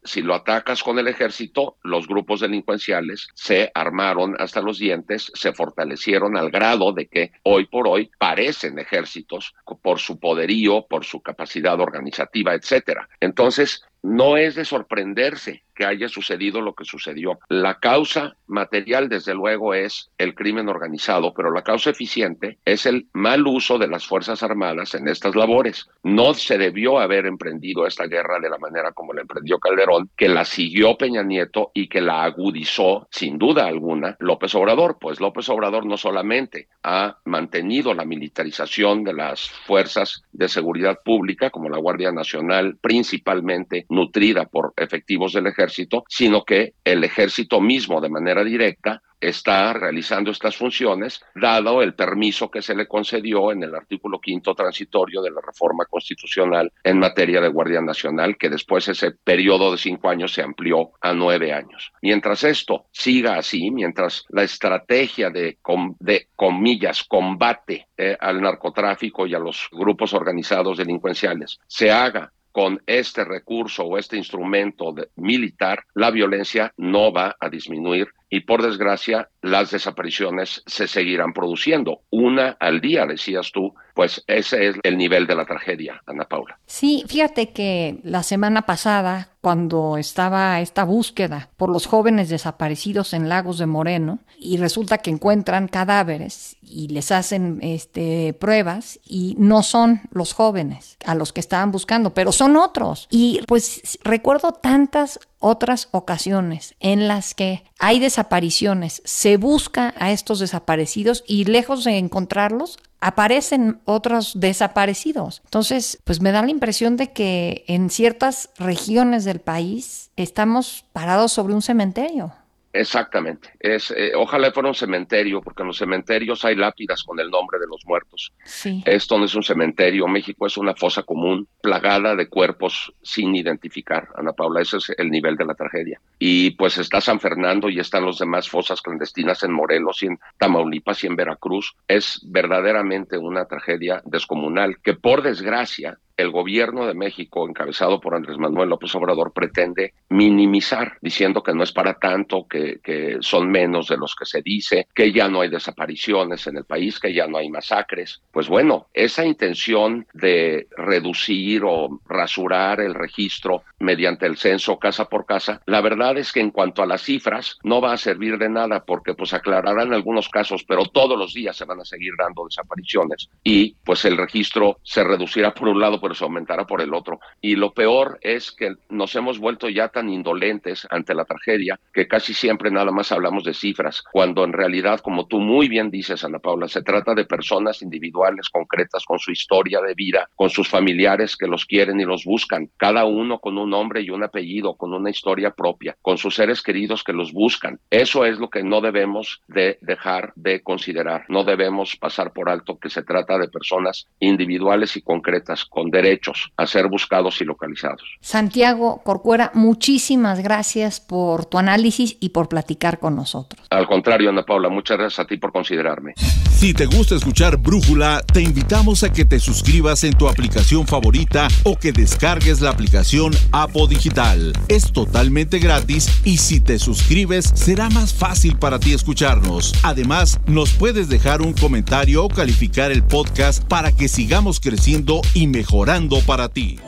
si 0.03 0.21
lo 0.21 0.33
atacas 0.33 0.81
con 0.81 0.97
el 0.97 1.07
ejército, 1.07 1.77
los 1.83 2.07
grupos 2.07 2.39
delincuenciales 2.39 3.27
se 3.35 3.71
armaron 3.73 4.35
hasta 4.39 4.61
los 4.61 4.79
dientes, 4.79 5.31
se 5.35 5.53
fortalecieron 5.53 6.37
al 6.37 6.49
grado 6.49 6.91
de 6.91 7.07
que 7.07 7.33
hoy 7.43 7.67
por 7.67 7.87
hoy 7.87 8.09
parecen 8.17 8.79
ejércitos 8.79 9.53
por 9.81 9.99
su 9.99 10.19
poderío, 10.19 10.87
por 10.87 11.05
su 11.05 11.21
capacidad 11.21 11.79
organizativa, 11.79 12.55
etcétera. 12.55 13.07
Entonces, 13.19 13.83
no 14.01 14.37
es 14.37 14.55
de 14.55 14.65
sorprenderse 14.65 15.63
que 15.73 15.85
haya 15.85 16.07
sucedido 16.07 16.61
lo 16.61 16.73
que 16.73 16.85
sucedió. 16.85 17.39
La 17.49 17.79
causa 17.79 18.35
material, 18.47 19.09
desde 19.09 19.33
luego, 19.33 19.73
es 19.73 20.11
el 20.17 20.35
crimen 20.35 20.69
organizado, 20.69 21.33
pero 21.33 21.51
la 21.51 21.63
causa 21.63 21.89
eficiente 21.89 22.59
es 22.65 22.85
el 22.85 23.07
mal 23.13 23.45
uso 23.47 23.77
de 23.77 23.87
las 23.87 24.05
Fuerzas 24.05 24.43
Armadas 24.43 24.93
en 24.95 25.07
estas 25.07 25.35
labores. 25.35 25.87
No 26.03 26.33
se 26.33 26.57
debió 26.57 26.99
haber 26.99 27.25
emprendido 27.25 27.85
esta 27.87 28.07
guerra 28.07 28.39
de 28.39 28.49
la 28.49 28.57
manera 28.57 28.91
como 28.91 29.13
la 29.13 29.21
emprendió 29.21 29.59
Calderón, 29.59 30.09
que 30.15 30.27
la 30.27 30.45
siguió 30.45 30.97
Peña 30.97 31.23
Nieto 31.23 31.71
y 31.73 31.87
que 31.87 32.01
la 32.01 32.23
agudizó, 32.23 33.07
sin 33.11 33.37
duda 33.37 33.65
alguna, 33.65 34.17
López 34.19 34.53
Obrador. 34.55 34.97
Pues 34.99 35.19
López 35.19 35.47
Obrador 35.49 35.85
no 35.85 35.97
solamente 35.97 36.67
ha 36.83 37.17
mantenido 37.25 37.93
la 37.93 38.05
militarización 38.05 39.03
de 39.03 39.13
las 39.13 39.49
fuerzas 39.49 40.23
de 40.31 40.49
seguridad 40.49 40.99
pública, 41.03 41.49
como 41.49 41.69
la 41.69 41.77
Guardia 41.77 42.11
Nacional, 42.11 42.77
principalmente 42.81 43.85
nutrida 43.89 44.45
por 44.45 44.73
efectivos 44.77 45.33
del 45.33 45.47
ejército, 45.47 45.60
sino 45.69 46.43
que 46.43 46.73
el 46.83 47.03
ejército 47.03 47.61
mismo 47.61 48.01
de 48.01 48.09
manera 48.09 48.43
directa 48.43 49.01
está 49.21 49.71
realizando 49.73 50.31
estas 50.31 50.57
funciones, 50.57 51.21
dado 51.35 51.83
el 51.83 51.93
permiso 51.93 52.49
que 52.49 52.61
se 52.61 52.75
le 52.75 52.87
concedió 52.87 53.51
en 53.51 53.63
el 53.63 53.75
artículo 53.75 54.19
quinto 54.19 54.55
transitorio 54.55 55.21
de 55.21 55.29
la 55.29 55.41
reforma 55.45 55.85
constitucional 55.85 56.71
en 56.83 56.97
materia 56.97 57.39
de 57.39 57.49
Guardia 57.49 57.81
Nacional, 57.81 58.35
que 58.37 58.49
después 58.49 58.87
ese 58.87 59.11
periodo 59.11 59.71
de 59.71 59.77
cinco 59.77 60.09
años 60.09 60.33
se 60.33 60.41
amplió 60.41 60.91
a 60.99 61.13
nueve 61.13 61.53
años. 61.53 61.93
Mientras 62.01 62.43
esto 62.43 62.87
siga 62.91 63.37
así, 63.37 63.69
mientras 63.69 64.25
la 64.29 64.43
estrategia 64.43 65.29
de, 65.29 65.59
de 65.99 66.27
comillas, 66.35 67.03
combate 67.03 67.87
eh, 67.95 68.17
al 68.19 68.41
narcotráfico 68.41 69.27
y 69.27 69.35
a 69.35 69.39
los 69.39 69.67
grupos 69.71 70.13
organizados 70.13 70.79
delincuenciales 70.79 71.59
se 71.67 71.91
haga 71.91 72.33
con 72.51 72.81
este 72.86 73.24
recurso 73.24 73.86
o 73.86 73.98
este 73.98 74.17
instrumento 74.17 74.93
militar, 75.15 75.84
la 75.93 76.12
violencia 76.12 76.74
no 76.77 77.12
va 77.12 77.36
a 77.39 77.50
disminuir 77.50 78.10
y 78.31 78.39
por 78.39 78.63
desgracia 78.63 79.29
las 79.41 79.71
desapariciones 79.71 80.63
se 80.65 80.88
seguirán 80.88 81.33
produciendo. 81.33 82.01
Una 82.09 82.57
al 82.59 82.79
día, 82.79 83.05
decías 83.05 83.51
tú, 83.51 83.75
pues 83.93 84.23
ese 84.25 84.69
es 84.69 84.75
el 84.83 84.97
nivel 84.97 85.27
de 85.27 85.35
la 85.35 85.45
tragedia, 85.45 86.01
Ana 86.07 86.25
Paula. 86.25 86.57
Sí, 86.65 87.03
fíjate 87.07 87.51
que 87.51 88.00
la 88.03 88.23
semana 88.23 88.61
pasada, 88.63 89.29
cuando 89.41 89.97
estaba 89.97 90.61
esta 90.61 90.85
búsqueda 90.85 91.50
por 91.57 91.69
los 91.69 91.88
jóvenes 91.88 92.29
desaparecidos 92.29 93.13
en 93.13 93.27
Lagos 93.27 93.57
de 93.57 93.65
Moreno, 93.65 94.19
y 94.39 94.57
resulta 94.57 95.00
que 95.00 95.11
encuentran 95.11 95.67
cadáveres 95.67 96.55
y 96.61 96.88
les 96.88 97.11
hacen 97.11 97.59
este, 97.61 98.33
pruebas 98.33 99.00
y 99.05 99.35
no 99.38 99.61
son 99.61 100.01
los 100.11 100.33
jóvenes 100.33 100.97
a 101.05 101.15
los 101.15 101.33
que 101.33 101.41
estaban 101.41 101.71
buscando, 101.71 102.13
pero 102.13 102.31
son 102.31 102.55
otros. 102.55 103.07
Y 103.11 103.41
pues 103.45 104.00
recuerdo 104.03 104.53
tantas 104.53 105.19
otras 105.41 105.89
ocasiones 105.91 106.75
en 106.79 107.10
las 107.10 107.33
que 107.33 107.65
hay 107.79 108.00
desapariciones, 108.00 109.01
se 109.03 109.36
busca 109.36 109.93
a 109.98 110.12
estos 110.12 110.39
desaparecidos 110.39 111.25
y 111.27 111.43
lejos 111.45 111.83
de 111.83 111.98
encontrarlos, 111.98 112.79
aparecen 113.01 113.81
otros 113.86 114.33
desaparecidos. 114.39 115.41
Entonces, 115.43 116.00
pues 116.05 116.21
me 116.21 116.31
da 116.31 116.43
la 116.43 116.51
impresión 116.51 116.95
de 116.95 117.12
que 117.12 117.65
en 117.67 117.89
ciertas 117.89 118.50
regiones 118.57 119.25
del 119.25 119.41
país 119.41 120.12
estamos 120.15 120.86
parados 120.93 121.33
sobre 121.33 121.55
un 121.55 121.62
cementerio. 121.62 122.33
Exactamente. 122.73 123.53
Es, 123.59 123.91
eh, 123.91 124.13
ojalá 124.15 124.51
fuera 124.51 124.69
un 124.69 124.75
cementerio, 124.75 125.41
porque 125.41 125.63
en 125.63 125.67
los 125.67 125.77
cementerios 125.77 126.45
hay 126.45 126.55
lápidas 126.55 127.03
con 127.03 127.19
el 127.19 127.29
nombre 127.29 127.59
de 127.59 127.67
los 127.67 127.85
muertos. 127.85 128.31
Sí. 128.45 128.81
Esto 128.85 129.17
no 129.17 129.25
es 129.25 129.35
un 129.35 129.43
cementerio. 129.43 130.07
México 130.07 130.45
es 130.47 130.57
una 130.57 130.73
fosa 130.73 131.03
común, 131.03 131.47
plagada 131.61 132.15
de 132.15 132.29
cuerpos 132.29 132.93
sin 133.01 133.35
identificar. 133.35 134.07
Ana 134.15 134.33
Paula, 134.33 134.61
ese 134.61 134.77
es 134.77 134.91
el 134.97 135.09
nivel 135.09 135.35
de 135.35 135.45
la 135.45 135.53
tragedia. 135.53 135.99
Y 136.17 136.51
pues 136.51 136.77
está 136.77 137.01
San 137.01 137.19
Fernando 137.19 137.69
y 137.69 137.79
están 137.79 138.05
los 138.05 138.19
demás 138.19 138.49
fosas 138.49 138.81
clandestinas 138.81 139.43
en 139.43 139.51
Morelos 139.51 140.01
y 140.03 140.07
en 140.07 140.19
Tamaulipas 140.37 141.03
y 141.03 141.07
en 141.07 141.15
Veracruz. 141.15 141.75
Es 141.87 142.21
verdaderamente 142.23 143.17
una 143.17 143.45
tragedia 143.45 144.01
descomunal 144.05 144.77
que 144.81 144.93
por 144.93 145.21
desgracia 145.21 145.97
el 146.17 146.31
gobierno 146.31 146.85
de 146.85 146.93
México, 146.93 147.47
encabezado 147.47 147.99
por 147.99 148.15
Andrés 148.15 148.37
Manuel 148.37 148.69
López 148.69 148.93
Obrador, 148.95 149.31
pretende 149.33 149.93
minimizar, 150.09 150.97
diciendo 151.01 151.41
que 151.43 151.53
no 151.53 151.63
es 151.63 151.71
para 151.71 151.95
tanto, 151.95 152.47
que, 152.47 152.79
son 153.21 153.49
menos 153.49 153.87
de 153.87 153.97
los 153.97 154.15
que 154.15 154.25
se 154.25 154.41
dice, 154.41 154.87
que 154.93 155.11
ya 155.11 155.27
no 155.27 155.41
hay 155.41 155.49
desapariciones 155.49 156.47
en 156.47 156.57
el 156.57 156.65
país, 156.65 156.99
que 156.99 157.13
ya 157.13 157.27
no 157.27 157.37
hay 157.37 157.49
masacres. 157.49 158.21
Pues 158.31 158.47
bueno, 158.47 158.87
esa 158.93 159.25
intención 159.25 160.05
de 160.13 160.67
reducir 160.75 161.63
o 161.65 162.01
rasurar 162.07 162.81
el 162.81 162.93
registro 162.93 163.63
mediante 163.79 164.25
el 164.25 164.37
censo 164.37 164.77
casa 164.77 165.05
por 165.05 165.25
casa, 165.25 165.61
la 165.65 165.81
verdad 165.81 166.17
es 166.17 166.31
que 166.31 166.39
en 166.39 166.51
cuanto 166.51 166.83
a 166.83 166.85
las 166.85 167.01
cifras 167.01 167.57
no 167.63 167.81
va 167.81 167.93
a 167.93 167.97
servir 167.97 168.37
de 168.37 168.49
nada 168.49 168.83
porque 168.85 169.13
pues 169.13 169.33
aclararán 169.33 169.93
algunos 169.93 170.29
casos, 170.29 170.63
pero 170.63 170.85
todos 170.85 171.17
los 171.17 171.33
días 171.33 171.55
se 171.55 171.65
van 171.65 171.79
a 171.79 171.85
seguir 171.85 172.13
dando 172.17 172.45
desapariciones 172.45 173.29
y 173.43 173.75
pues 173.83 174.05
el 174.05 174.17
registro 174.17 174.79
se 174.83 175.03
reducirá 175.03 175.53
por 175.53 175.69
un 175.69 175.79
lado, 175.79 175.99
pero 176.01 176.15
se 176.15 176.24
aumentará 176.24 176.65
por 176.65 176.81
el 176.81 176.93
otro. 176.93 177.20
Y 177.39 177.55
lo 177.55 177.74
peor 177.74 178.17
es 178.22 178.51
que 178.51 178.75
nos 178.89 179.15
hemos 179.15 179.39
vuelto 179.39 179.70
ya 179.70 179.89
tan 179.89 180.10
indolentes 180.10 180.88
ante 180.89 181.13
la 181.13 181.25
tragedia 181.25 181.79
que 181.93 182.08
casi 182.08 182.34
siempre 182.34 182.72
nada 182.72 182.91
más 182.91 183.12
hablamos 183.12 183.43
de 183.43 183.53
cifras, 183.53 184.03
cuando 184.12 184.43
en 184.43 184.53
realidad, 184.53 185.00
como 185.00 185.27
tú 185.27 185.39
muy 185.39 185.67
bien 185.67 185.91
dices, 185.91 186.24
Ana 186.24 186.39
Paula, 186.39 186.67
se 186.67 186.81
trata 186.81 187.13
de 187.13 187.25
personas 187.25 187.81
individuales, 187.81 188.50
concretas, 188.50 189.05
con 189.05 189.20
su 189.20 189.31
historia 189.31 189.79
de 189.81 189.93
vida, 189.93 190.29
con 190.36 190.50
sus 190.50 190.67
familiares 190.67 191.38
que 191.38 191.48
los 191.48 191.65
quieren 191.65 192.00
y 192.00 192.05
los 192.05 192.25
buscan, 192.25 192.70
cada 192.77 193.05
uno 193.05 193.39
con 193.39 193.58
un 193.58 193.70
nombre 193.70 194.01
y 194.01 194.10
un 194.10 194.24
apellido, 194.24 194.75
con 194.75 194.93
una 194.93 195.10
historia 195.10 195.51
propia, 195.51 195.96
con 196.01 196.17
sus 196.17 196.36
seres 196.36 196.62
queridos 196.62 197.03
que 197.03 197.13
los 197.13 197.31
buscan. 197.31 197.79
Eso 197.89 198.25
es 198.25 198.39
lo 198.39 198.50
que 198.50 198.63
no 198.63 198.81
debemos 198.81 199.41
de 199.48 199.77
dejar 199.81 200.34
de 200.36 200.62
considerar. 200.62 201.25
No 201.29 201.43
debemos 201.43 201.96
pasar 201.96 202.34
por 202.34 202.50
alto 202.50 202.79
que 202.79 202.89
se 202.89 203.03
trata 203.03 203.38
de 203.38 203.50
personas 203.50 204.08
individuales 204.20 204.96
y 204.98 205.01
concretas, 205.01 205.65
con 205.65 205.90
derechos 205.91 206.51
a 206.57 206.65
ser 206.65 206.88
buscados 206.88 207.41
y 207.41 207.45
localizados. 207.45 208.03
Santiago 208.21 209.01
Corcuera, 209.03 209.51
muchísimas 209.53 210.41
gracias 210.41 211.00
por 211.00 211.45
tu 211.45 211.57
análisis 211.57 212.17
y 212.19 212.29
por 212.29 212.48
platicar 212.48 213.00
con 213.00 213.15
nosotros. 213.15 213.62
Al 213.69 213.88
contrario, 213.88 214.29
Ana 214.29 214.43
Paula, 214.43 214.69
muchas 214.69 214.98
gracias 214.98 215.19
a 215.19 215.27
ti 215.27 215.38
por 215.38 215.51
considerarme. 215.51 216.13
Si 216.15 216.74
te 216.74 216.86
gusta 216.86 217.15
escuchar 217.15 217.57
Brújula, 217.57 218.21
te 218.31 218.41
invitamos 218.41 219.03
a 219.03 219.12
que 219.12 219.25
te 219.25 219.39
suscribas 219.39 220.03
en 220.03 220.13
tu 220.13 220.29
aplicación 220.29 220.86
favorita 220.86 221.48
o 221.63 221.75
que 221.75 221.91
descargues 221.91 222.62
la 222.62 222.69
aplicación 222.69 223.33
Apo 223.51 223.88
Digital. 223.88 224.53
Es 224.67 224.93
totalmente 224.93 225.60
gratis 225.60 226.21
y 226.24 226.38
si 226.38 226.60
te 226.60 226.77
suscribes 226.77 227.51
será 227.55 227.89
más 227.89 228.13
fácil 228.13 228.57
para 228.57 228.79
ti 228.79 228.93
escucharnos. 228.93 229.74
Además, 229.83 230.39
nos 230.45 230.71
puedes 230.74 231.10
dejar 231.10 231.41
un 231.41 231.53
comentario 231.53 232.24
o 232.24 232.29
calificar 232.29 232.91
el 232.91 233.03
podcast 233.03 233.63
para 233.63 233.91
que 233.91 234.07
sigamos 234.07 234.60
creciendo 234.60 235.21
y 235.33 235.48
mejorando 235.48 235.80
para 236.27 236.47
ti. 236.47 236.79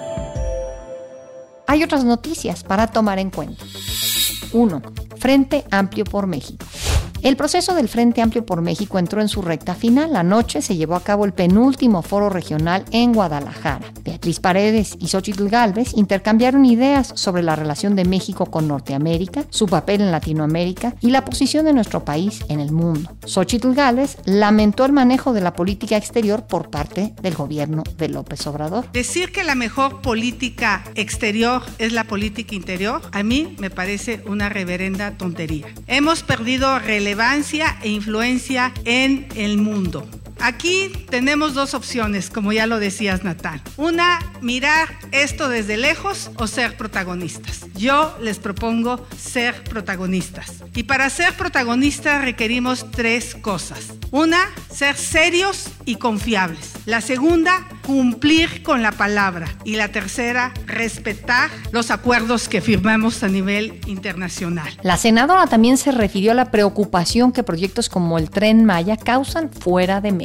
Hay 1.65 1.83
otras 1.83 2.03
noticias 2.03 2.63
para 2.63 2.87
tomar 2.87 3.17
en 3.17 3.31
cuenta. 3.31 3.65
1. 4.51 4.81
Frente 5.17 5.65
Amplio 5.71 6.05
por 6.05 6.27
México. 6.27 6.63
El 7.23 7.37
proceso 7.37 7.73
del 7.73 7.87
Frente 7.87 8.21
Amplio 8.21 8.45
por 8.45 8.61
México 8.61 8.99
entró 8.99 9.21
en 9.21 9.29
su 9.29 9.41
recta 9.41 9.75
final. 9.75 10.17
Anoche 10.17 10.61
se 10.61 10.75
llevó 10.75 10.95
a 10.95 11.03
cabo 11.03 11.23
el 11.23 11.31
penúltimo 11.31 12.01
foro 12.01 12.29
regional 12.29 12.83
en 12.91 13.13
Guadalajara. 13.13 13.93
Beatriz 14.03 14.41
Paredes 14.41 14.97
y 14.99 15.07
Xochitl 15.07 15.47
Galvez 15.47 15.93
intercambiaron 15.95 16.65
ideas 16.65 17.13
sobre 17.15 17.41
la 17.41 17.55
relación 17.55 17.95
de 17.95 18.03
México 18.03 18.47
con 18.47 18.67
Norteamérica, 18.67 19.45
su 19.51 19.67
papel 19.67 20.01
en 20.01 20.11
Latinoamérica 20.11 20.95
y 20.99 21.11
la 21.11 21.23
posición 21.23 21.63
de 21.63 21.71
nuestro 21.71 22.03
país 22.03 22.41
en 22.49 22.59
el 22.59 22.73
mundo. 22.73 23.09
Xochitl 23.25 23.71
Galvez 23.71 24.17
lamentó 24.25 24.83
el 24.83 24.91
manejo 24.91 25.31
de 25.31 25.39
la 25.39 25.53
política 25.53 25.95
exterior 25.95 26.45
por 26.45 26.71
parte 26.71 27.13
del 27.21 27.35
gobierno 27.35 27.83
de 27.97 28.09
López 28.09 28.45
Obrador. 28.47 28.91
Decir 28.91 29.31
que 29.31 29.45
la 29.45 29.55
mejor 29.55 30.01
política 30.01 30.83
exterior 30.95 31.61
es 31.77 31.93
la 31.93 32.03
política 32.03 32.53
interior, 32.53 33.01
a 33.13 33.23
mí 33.23 33.55
me 33.59 33.69
parece 33.69 34.21
una 34.27 34.49
reverenda 34.49 35.11
tontería. 35.11 35.67
Hemos 35.87 36.21
perdido 36.23 36.79
relevancia 36.79 37.12
relevancia 37.13 37.77
e 37.83 37.89
influencia 37.89 38.73
en 38.85 39.27
el 39.35 39.59
mundo. 39.59 40.07
Aquí 40.39 40.91
tenemos 41.09 41.53
dos 41.53 41.73
opciones, 41.73 42.29
como 42.29 42.51
ya 42.51 42.67
lo 42.67 42.79
decías, 42.79 43.23
Natal. 43.23 43.61
Una, 43.77 44.19
mirar 44.41 44.89
esto 45.11 45.49
desde 45.49 45.77
lejos 45.77 46.31
o 46.37 46.47
ser 46.47 46.75
protagonistas. 46.75 47.61
Yo 47.75 48.17
les 48.21 48.39
propongo 48.39 49.05
ser 49.17 49.63
protagonistas. 49.63 50.63
Y 50.75 50.83
para 50.83 51.09
ser 51.09 51.33
protagonistas 51.33 52.21
requerimos 52.23 52.89
tres 52.91 53.35
cosas. 53.35 53.93
Una, 54.11 54.39
ser 54.71 54.95
serios 54.95 55.69
y 55.85 55.95
confiables. 55.95 56.73
La 56.85 57.01
segunda, 57.01 57.67
cumplir 57.85 58.63
con 58.63 58.81
la 58.81 58.91
palabra. 58.91 59.47
Y 59.63 59.75
la 59.75 59.89
tercera, 59.89 60.53
respetar 60.65 61.49
los 61.71 61.91
acuerdos 61.91 62.49
que 62.49 62.61
firmamos 62.61 63.23
a 63.23 63.27
nivel 63.27 63.79
internacional. 63.87 64.69
La 64.81 64.97
senadora 64.97 65.47
también 65.47 65.77
se 65.77 65.91
refirió 65.91 66.31
a 66.31 66.35
la 66.35 66.51
preocupación 66.51 67.31
que 67.31 67.43
proyectos 67.43 67.89
como 67.89 68.17
el 68.17 68.29
tren 68.29 68.65
Maya 68.65 68.97
causan 68.97 69.51
fuera 69.51 70.01
de 70.01 70.11
México. 70.11 70.22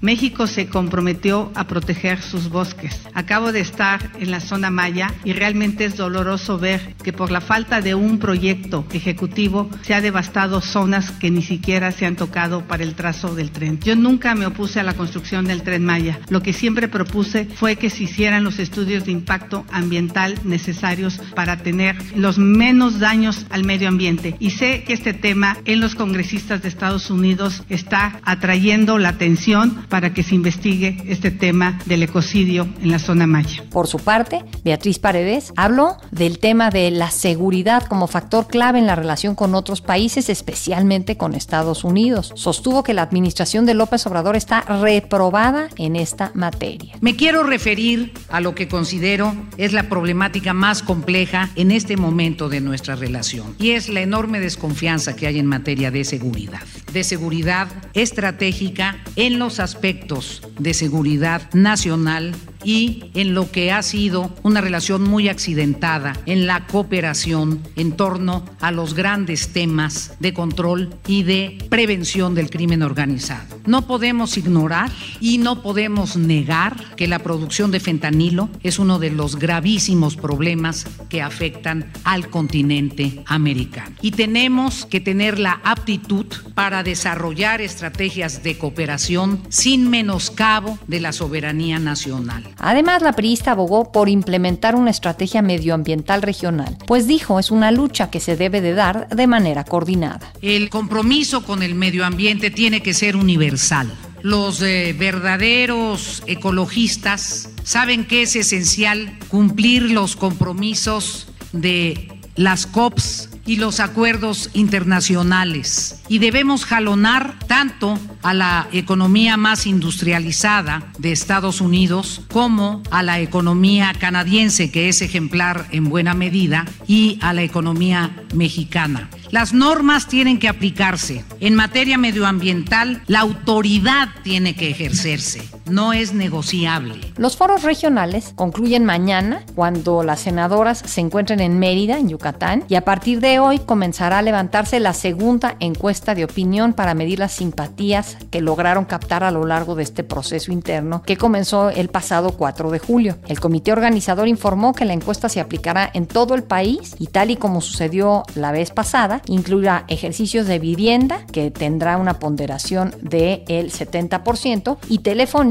México 0.00 0.46
se 0.46 0.68
comprometió 0.68 1.52
a 1.54 1.66
proteger 1.66 2.22
sus 2.22 2.48
bosques. 2.48 3.00
Acabo 3.14 3.52
de 3.52 3.60
estar 3.60 4.12
en 4.18 4.30
la 4.30 4.40
zona 4.40 4.70
Maya 4.70 5.12
y 5.24 5.32
realmente 5.32 5.84
es 5.84 5.96
doloroso 5.96 6.58
ver 6.58 6.94
que 7.02 7.12
por 7.12 7.30
la 7.30 7.40
falta 7.40 7.80
de 7.80 7.94
un 7.94 8.18
proyecto 8.18 8.86
ejecutivo 8.92 9.68
se 9.82 9.94
ha 9.94 10.00
devastado 10.00 10.60
zonas 10.60 11.10
que 11.10 11.30
ni 11.30 11.42
siquiera 11.42 11.92
se 11.92 12.06
han 12.06 12.16
tocado 12.16 12.66
para 12.66 12.82
el 12.82 12.94
trazo 12.94 13.34
del 13.34 13.50
tren. 13.50 13.78
Yo 13.80 13.94
nunca 13.96 14.34
me 14.34 14.46
opuse 14.46 14.80
a 14.80 14.84
la 14.84 14.94
construcción 14.94 15.44
del 15.44 15.62
tren 15.62 15.84
Maya. 15.84 16.18
Lo 16.28 16.42
que 16.42 16.52
siempre 16.52 16.88
propuse 16.88 17.44
fue 17.44 17.76
que 17.76 17.90
se 17.90 18.04
hicieran 18.04 18.44
los 18.44 18.58
estudios 18.58 19.04
de 19.04 19.12
impacto 19.12 19.66
ambiental 19.70 20.34
necesarios 20.44 21.20
para 21.34 21.58
tener 21.58 21.96
los 22.16 22.38
menos 22.38 23.00
daños 23.00 23.46
al 23.50 23.64
medio 23.64 23.88
ambiente. 23.88 24.36
Y 24.38 24.50
sé 24.50 24.84
que 24.84 24.94
este 24.94 25.12
tema 25.12 25.58
en 25.64 25.80
los 25.80 25.94
congresistas 25.94 26.62
de 26.62 26.68
Estados 26.68 27.10
Unidos 27.10 27.64
está 27.68 28.20
atrayendo 28.24 28.98
la 28.98 29.10
atención 29.10 29.39
para 29.88 30.12
que 30.12 30.22
se 30.22 30.34
investigue 30.34 30.98
este 31.06 31.30
tema 31.30 31.78
del 31.86 32.02
ecocidio 32.02 32.68
en 32.82 32.90
la 32.90 32.98
zona 32.98 33.26
Maya. 33.26 33.64
Por 33.70 33.86
su 33.86 33.98
parte, 33.98 34.44
Beatriz 34.64 34.98
Paredes 34.98 35.52
habló 35.56 35.96
del 36.10 36.38
tema 36.38 36.68
de 36.68 36.90
la 36.90 37.10
seguridad 37.10 37.84
como 37.84 38.06
factor 38.06 38.48
clave 38.48 38.78
en 38.78 38.86
la 38.86 38.96
relación 38.96 39.34
con 39.34 39.54
otros 39.54 39.80
países, 39.80 40.28
especialmente 40.28 41.16
con 41.16 41.34
Estados 41.34 41.84
Unidos. 41.84 42.32
Sostuvo 42.36 42.82
que 42.82 42.92
la 42.92 43.00
administración 43.00 43.64
de 43.64 43.72
López 43.72 44.06
Obrador 44.06 44.36
está 44.36 44.60
reprobada 44.60 45.70
en 45.78 45.96
esta 45.96 46.32
materia. 46.34 46.96
Me 47.00 47.16
quiero 47.16 47.42
referir 47.42 48.12
a 48.28 48.42
lo 48.42 48.54
que 48.54 48.68
considero 48.68 49.34
es 49.56 49.72
la 49.72 49.84
problemática 49.84 50.52
más 50.52 50.82
compleja 50.82 51.48
en 51.56 51.70
este 51.70 51.96
momento 51.96 52.50
de 52.50 52.60
nuestra 52.60 52.94
relación 52.94 53.54
y 53.58 53.70
es 53.70 53.88
la 53.88 54.02
enorme 54.02 54.38
desconfianza 54.38 55.16
que 55.16 55.26
hay 55.26 55.38
en 55.38 55.46
materia 55.46 55.90
de 55.90 56.04
seguridad, 56.04 56.60
de 56.92 57.04
seguridad 57.04 57.68
estratégica 57.94 58.98
en 59.16 59.29
los 59.38 59.60
aspectos 59.60 60.42
de 60.58 60.74
seguridad 60.74 61.52
nacional 61.52 62.34
y 62.64 63.04
en 63.14 63.34
lo 63.34 63.50
que 63.50 63.72
ha 63.72 63.82
sido 63.82 64.34
una 64.42 64.60
relación 64.60 65.02
muy 65.02 65.28
accidentada 65.28 66.14
en 66.26 66.46
la 66.46 66.66
cooperación 66.66 67.62
en 67.76 67.92
torno 67.92 68.44
a 68.60 68.70
los 68.70 68.94
grandes 68.94 69.52
temas 69.52 70.14
de 70.20 70.34
control 70.34 70.90
y 71.06 71.22
de 71.22 71.58
prevención 71.70 72.34
del 72.34 72.50
crimen 72.50 72.82
organizado. 72.82 73.58
No 73.66 73.86
podemos 73.86 74.36
ignorar 74.36 74.90
y 75.20 75.38
no 75.38 75.62
podemos 75.62 76.16
negar 76.16 76.96
que 76.96 77.08
la 77.08 77.20
producción 77.20 77.70
de 77.70 77.80
fentanilo 77.80 78.48
es 78.62 78.78
uno 78.78 78.98
de 78.98 79.10
los 79.10 79.36
gravísimos 79.36 80.16
problemas 80.16 80.86
que 81.08 81.22
afectan 81.22 81.90
al 82.04 82.28
continente 82.28 83.22
americano. 83.26 83.96
Y 84.02 84.12
tenemos 84.12 84.86
que 84.86 85.00
tener 85.00 85.38
la 85.38 85.60
aptitud 85.64 86.26
para 86.54 86.82
desarrollar 86.82 87.60
estrategias 87.60 88.42
de 88.42 88.58
cooperación 88.58 89.19
sin 89.48 89.90
menoscabo 89.90 90.78
de 90.86 91.00
la 91.00 91.12
soberanía 91.12 91.78
nacional. 91.78 92.48
Además, 92.58 93.02
la 93.02 93.12
priista 93.12 93.52
abogó 93.52 93.92
por 93.92 94.08
implementar 94.08 94.74
una 94.74 94.90
estrategia 94.90 95.42
medioambiental 95.42 96.22
regional, 96.22 96.76
pues 96.86 97.06
dijo 97.06 97.38
es 97.38 97.50
una 97.50 97.70
lucha 97.70 98.10
que 98.10 98.20
se 98.20 98.36
debe 98.36 98.60
de 98.60 98.74
dar 98.74 99.08
de 99.08 99.26
manera 99.26 99.64
coordinada. 99.64 100.32
El 100.42 100.70
compromiso 100.70 101.42
con 101.44 101.62
el 101.62 101.74
medio 101.74 102.04
ambiente 102.04 102.50
tiene 102.50 102.82
que 102.82 102.94
ser 102.94 103.16
universal. 103.16 103.92
Los 104.22 104.60
eh, 104.60 104.94
verdaderos 104.98 106.22
ecologistas 106.26 107.48
saben 107.62 108.04
que 108.04 108.22
es 108.22 108.36
esencial 108.36 109.18
cumplir 109.28 109.82
los 109.90 110.16
compromisos 110.16 111.28
de 111.52 112.20
las 112.36 112.66
COPs 112.66 113.29
y 113.50 113.56
los 113.56 113.80
acuerdos 113.80 114.48
internacionales. 114.52 116.02
Y 116.08 116.20
debemos 116.20 116.64
jalonar 116.64 117.36
tanto 117.48 117.98
a 118.22 118.32
la 118.32 118.68
economía 118.70 119.36
más 119.36 119.66
industrializada 119.66 120.92
de 120.98 121.10
Estados 121.10 121.60
Unidos 121.60 122.22
como 122.30 122.80
a 122.92 123.02
la 123.02 123.18
economía 123.18 123.92
canadiense, 123.98 124.70
que 124.70 124.88
es 124.88 125.02
ejemplar 125.02 125.66
en 125.72 125.88
buena 125.88 126.14
medida, 126.14 126.64
y 126.86 127.18
a 127.22 127.32
la 127.32 127.42
economía 127.42 128.12
mexicana. 128.36 129.10
Las 129.32 129.52
normas 129.52 130.06
tienen 130.06 130.38
que 130.38 130.48
aplicarse. 130.48 131.24
En 131.40 131.56
materia 131.56 131.98
medioambiental, 131.98 133.02
la 133.08 133.18
autoridad 133.18 134.10
tiene 134.22 134.54
que 134.54 134.70
ejercerse. 134.70 135.42
No 135.70 135.92
es 135.92 136.12
negociable. 136.12 137.12
Los 137.16 137.36
foros 137.36 137.62
regionales 137.62 138.32
concluyen 138.34 138.84
mañana 138.84 139.44
cuando 139.54 140.02
las 140.02 140.20
senadoras 140.20 140.82
se 140.84 141.00
encuentren 141.00 141.38
en 141.38 141.60
Mérida, 141.60 141.98
en 141.98 142.08
Yucatán, 142.08 142.64
y 142.68 142.74
a 142.74 142.84
partir 142.84 143.20
de 143.20 143.38
hoy 143.38 143.60
comenzará 143.60 144.18
a 144.18 144.22
levantarse 144.22 144.80
la 144.80 144.94
segunda 144.94 145.54
encuesta 145.60 146.16
de 146.16 146.24
opinión 146.24 146.72
para 146.72 146.94
medir 146.94 147.20
las 147.20 147.32
simpatías 147.32 148.18
que 148.30 148.40
lograron 148.40 148.84
captar 148.84 149.22
a 149.22 149.30
lo 149.30 149.46
largo 149.46 149.76
de 149.76 149.84
este 149.84 150.02
proceso 150.02 150.50
interno 150.50 151.02
que 151.02 151.16
comenzó 151.16 151.70
el 151.70 151.88
pasado 151.88 152.32
4 152.32 152.70
de 152.70 152.78
julio. 152.80 153.16
El 153.28 153.38
comité 153.38 153.70
organizador 153.70 154.26
informó 154.26 154.74
que 154.74 154.84
la 154.84 154.92
encuesta 154.92 155.28
se 155.28 155.40
aplicará 155.40 155.88
en 155.94 156.06
todo 156.06 156.34
el 156.34 156.42
país 156.42 156.96
y 156.98 157.06
tal 157.06 157.30
y 157.30 157.36
como 157.36 157.60
sucedió 157.60 158.24
la 158.34 158.50
vez 158.50 158.72
pasada, 158.72 159.22
incluirá 159.26 159.84
ejercicios 159.86 160.48
de 160.48 160.58
vivienda, 160.58 161.24
que 161.30 161.52
tendrá 161.52 161.96
una 161.96 162.18
ponderación 162.18 162.94
del 163.02 163.70
70%, 163.70 164.78
y 164.88 164.98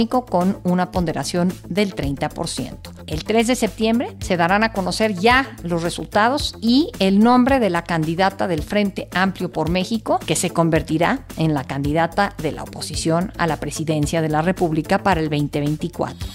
con 0.10 0.60
una 0.64 0.92
ponderación 0.92 1.54
del 1.68 1.96
30%. 1.96 2.78
El 3.08 3.24
3 3.24 3.48
de 3.48 3.56
septiembre 3.56 4.16
se 4.20 4.38
darán 4.38 4.64
a 4.64 4.74
conocer 4.74 5.14
ya 5.14 5.56
los 5.64 5.84
resultados 5.84 6.56
y 6.62 6.92
el 7.00 7.20
nombre 7.20 7.60
de 7.60 7.70
la 7.70 7.84
candidata 7.84 8.48
del 8.48 8.64
Frente 8.64 9.08
Amplio 9.14 9.52
por 9.52 9.70
México, 9.70 10.20
que 10.26 10.36
se 10.36 10.50
convertirá 10.50 11.26
en 11.38 11.54
la 11.54 11.64
candidata 11.64 12.34
de 12.42 12.52
la 12.52 12.64
oposición 12.64 13.32
a 13.38 13.48
la 13.48 13.58
presidencia 13.58 14.22
de 14.22 14.30
la 14.30 14.42
República 14.42 15.04
para 15.04 15.22
el 15.22 15.30
2024. 15.30 16.28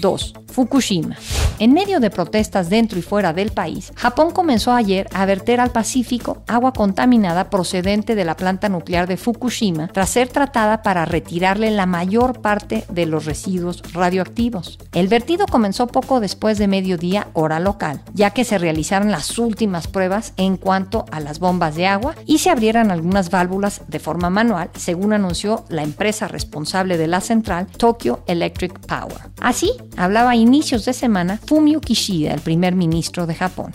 2. 0.00 0.34
Fukushima. 0.46 1.16
En 1.60 1.74
medio 1.74 2.00
de 2.00 2.08
protestas 2.08 2.70
dentro 2.70 2.98
y 2.98 3.02
fuera 3.02 3.34
del 3.34 3.50
país, 3.50 3.92
Japón 3.94 4.30
comenzó 4.30 4.72
ayer 4.72 5.06
a 5.12 5.26
verter 5.26 5.60
al 5.60 5.72
Pacífico 5.72 6.42
agua 6.46 6.72
contaminada 6.72 7.50
procedente 7.50 8.14
de 8.14 8.24
la 8.24 8.34
planta 8.34 8.70
nuclear 8.70 9.06
de 9.06 9.18
Fukushima 9.18 9.88
tras 9.88 10.08
ser 10.08 10.28
tratada 10.28 10.80
para 10.80 11.04
retirarle 11.04 11.70
la 11.70 11.84
mayor 11.84 12.40
parte 12.40 12.86
de 12.88 13.04
los 13.04 13.26
residuos 13.26 13.82
radioactivos. 13.92 14.78
El 14.92 15.08
vertido 15.08 15.44
comenzó 15.44 15.86
poco 15.86 16.18
después 16.20 16.56
de 16.56 16.66
mediodía 16.66 17.28
hora 17.34 17.60
local, 17.60 18.00
ya 18.14 18.30
que 18.30 18.44
se 18.44 18.56
realizaron 18.56 19.10
las 19.10 19.38
últimas 19.38 19.86
pruebas 19.86 20.32
en 20.38 20.56
cuanto 20.56 21.04
a 21.12 21.20
las 21.20 21.40
bombas 21.40 21.74
de 21.74 21.86
agua 21.86 22.14
y 22.24 22.38
se 22.38 22.48
abrieran 22.48 22.90
algunas 22.90 23.30
válvulas 23.30 23.82
de 23.86 23.98
forma 23.98 24.30
manual, 24.30 24.70
según 24.78 25.12
anunció 25.12 25.66
la 25.68 25.82
empresa 25.82 26.26
responsable 26.26 26.96
de 26.96 27.06
la 27.06 27.20
central, 27.20 27.66
Tokyo 27.66 28.20
Electric 28.26 28.78
Power. 28.86 29.28
Así, 29.42 29.72
hablaba 29.98 30.30
a 30.30 30.36
inicios 30.36 30.86
de 30.86 30.94
semana 30.94 31.38
Fumio 31.50 31.80
Kishida, 31.80 32.32
el 32.32 32.40
primer 32.40 32.76
ministro 32.76 33.26
de 33.26 33.34
Japón. 33.34 33.72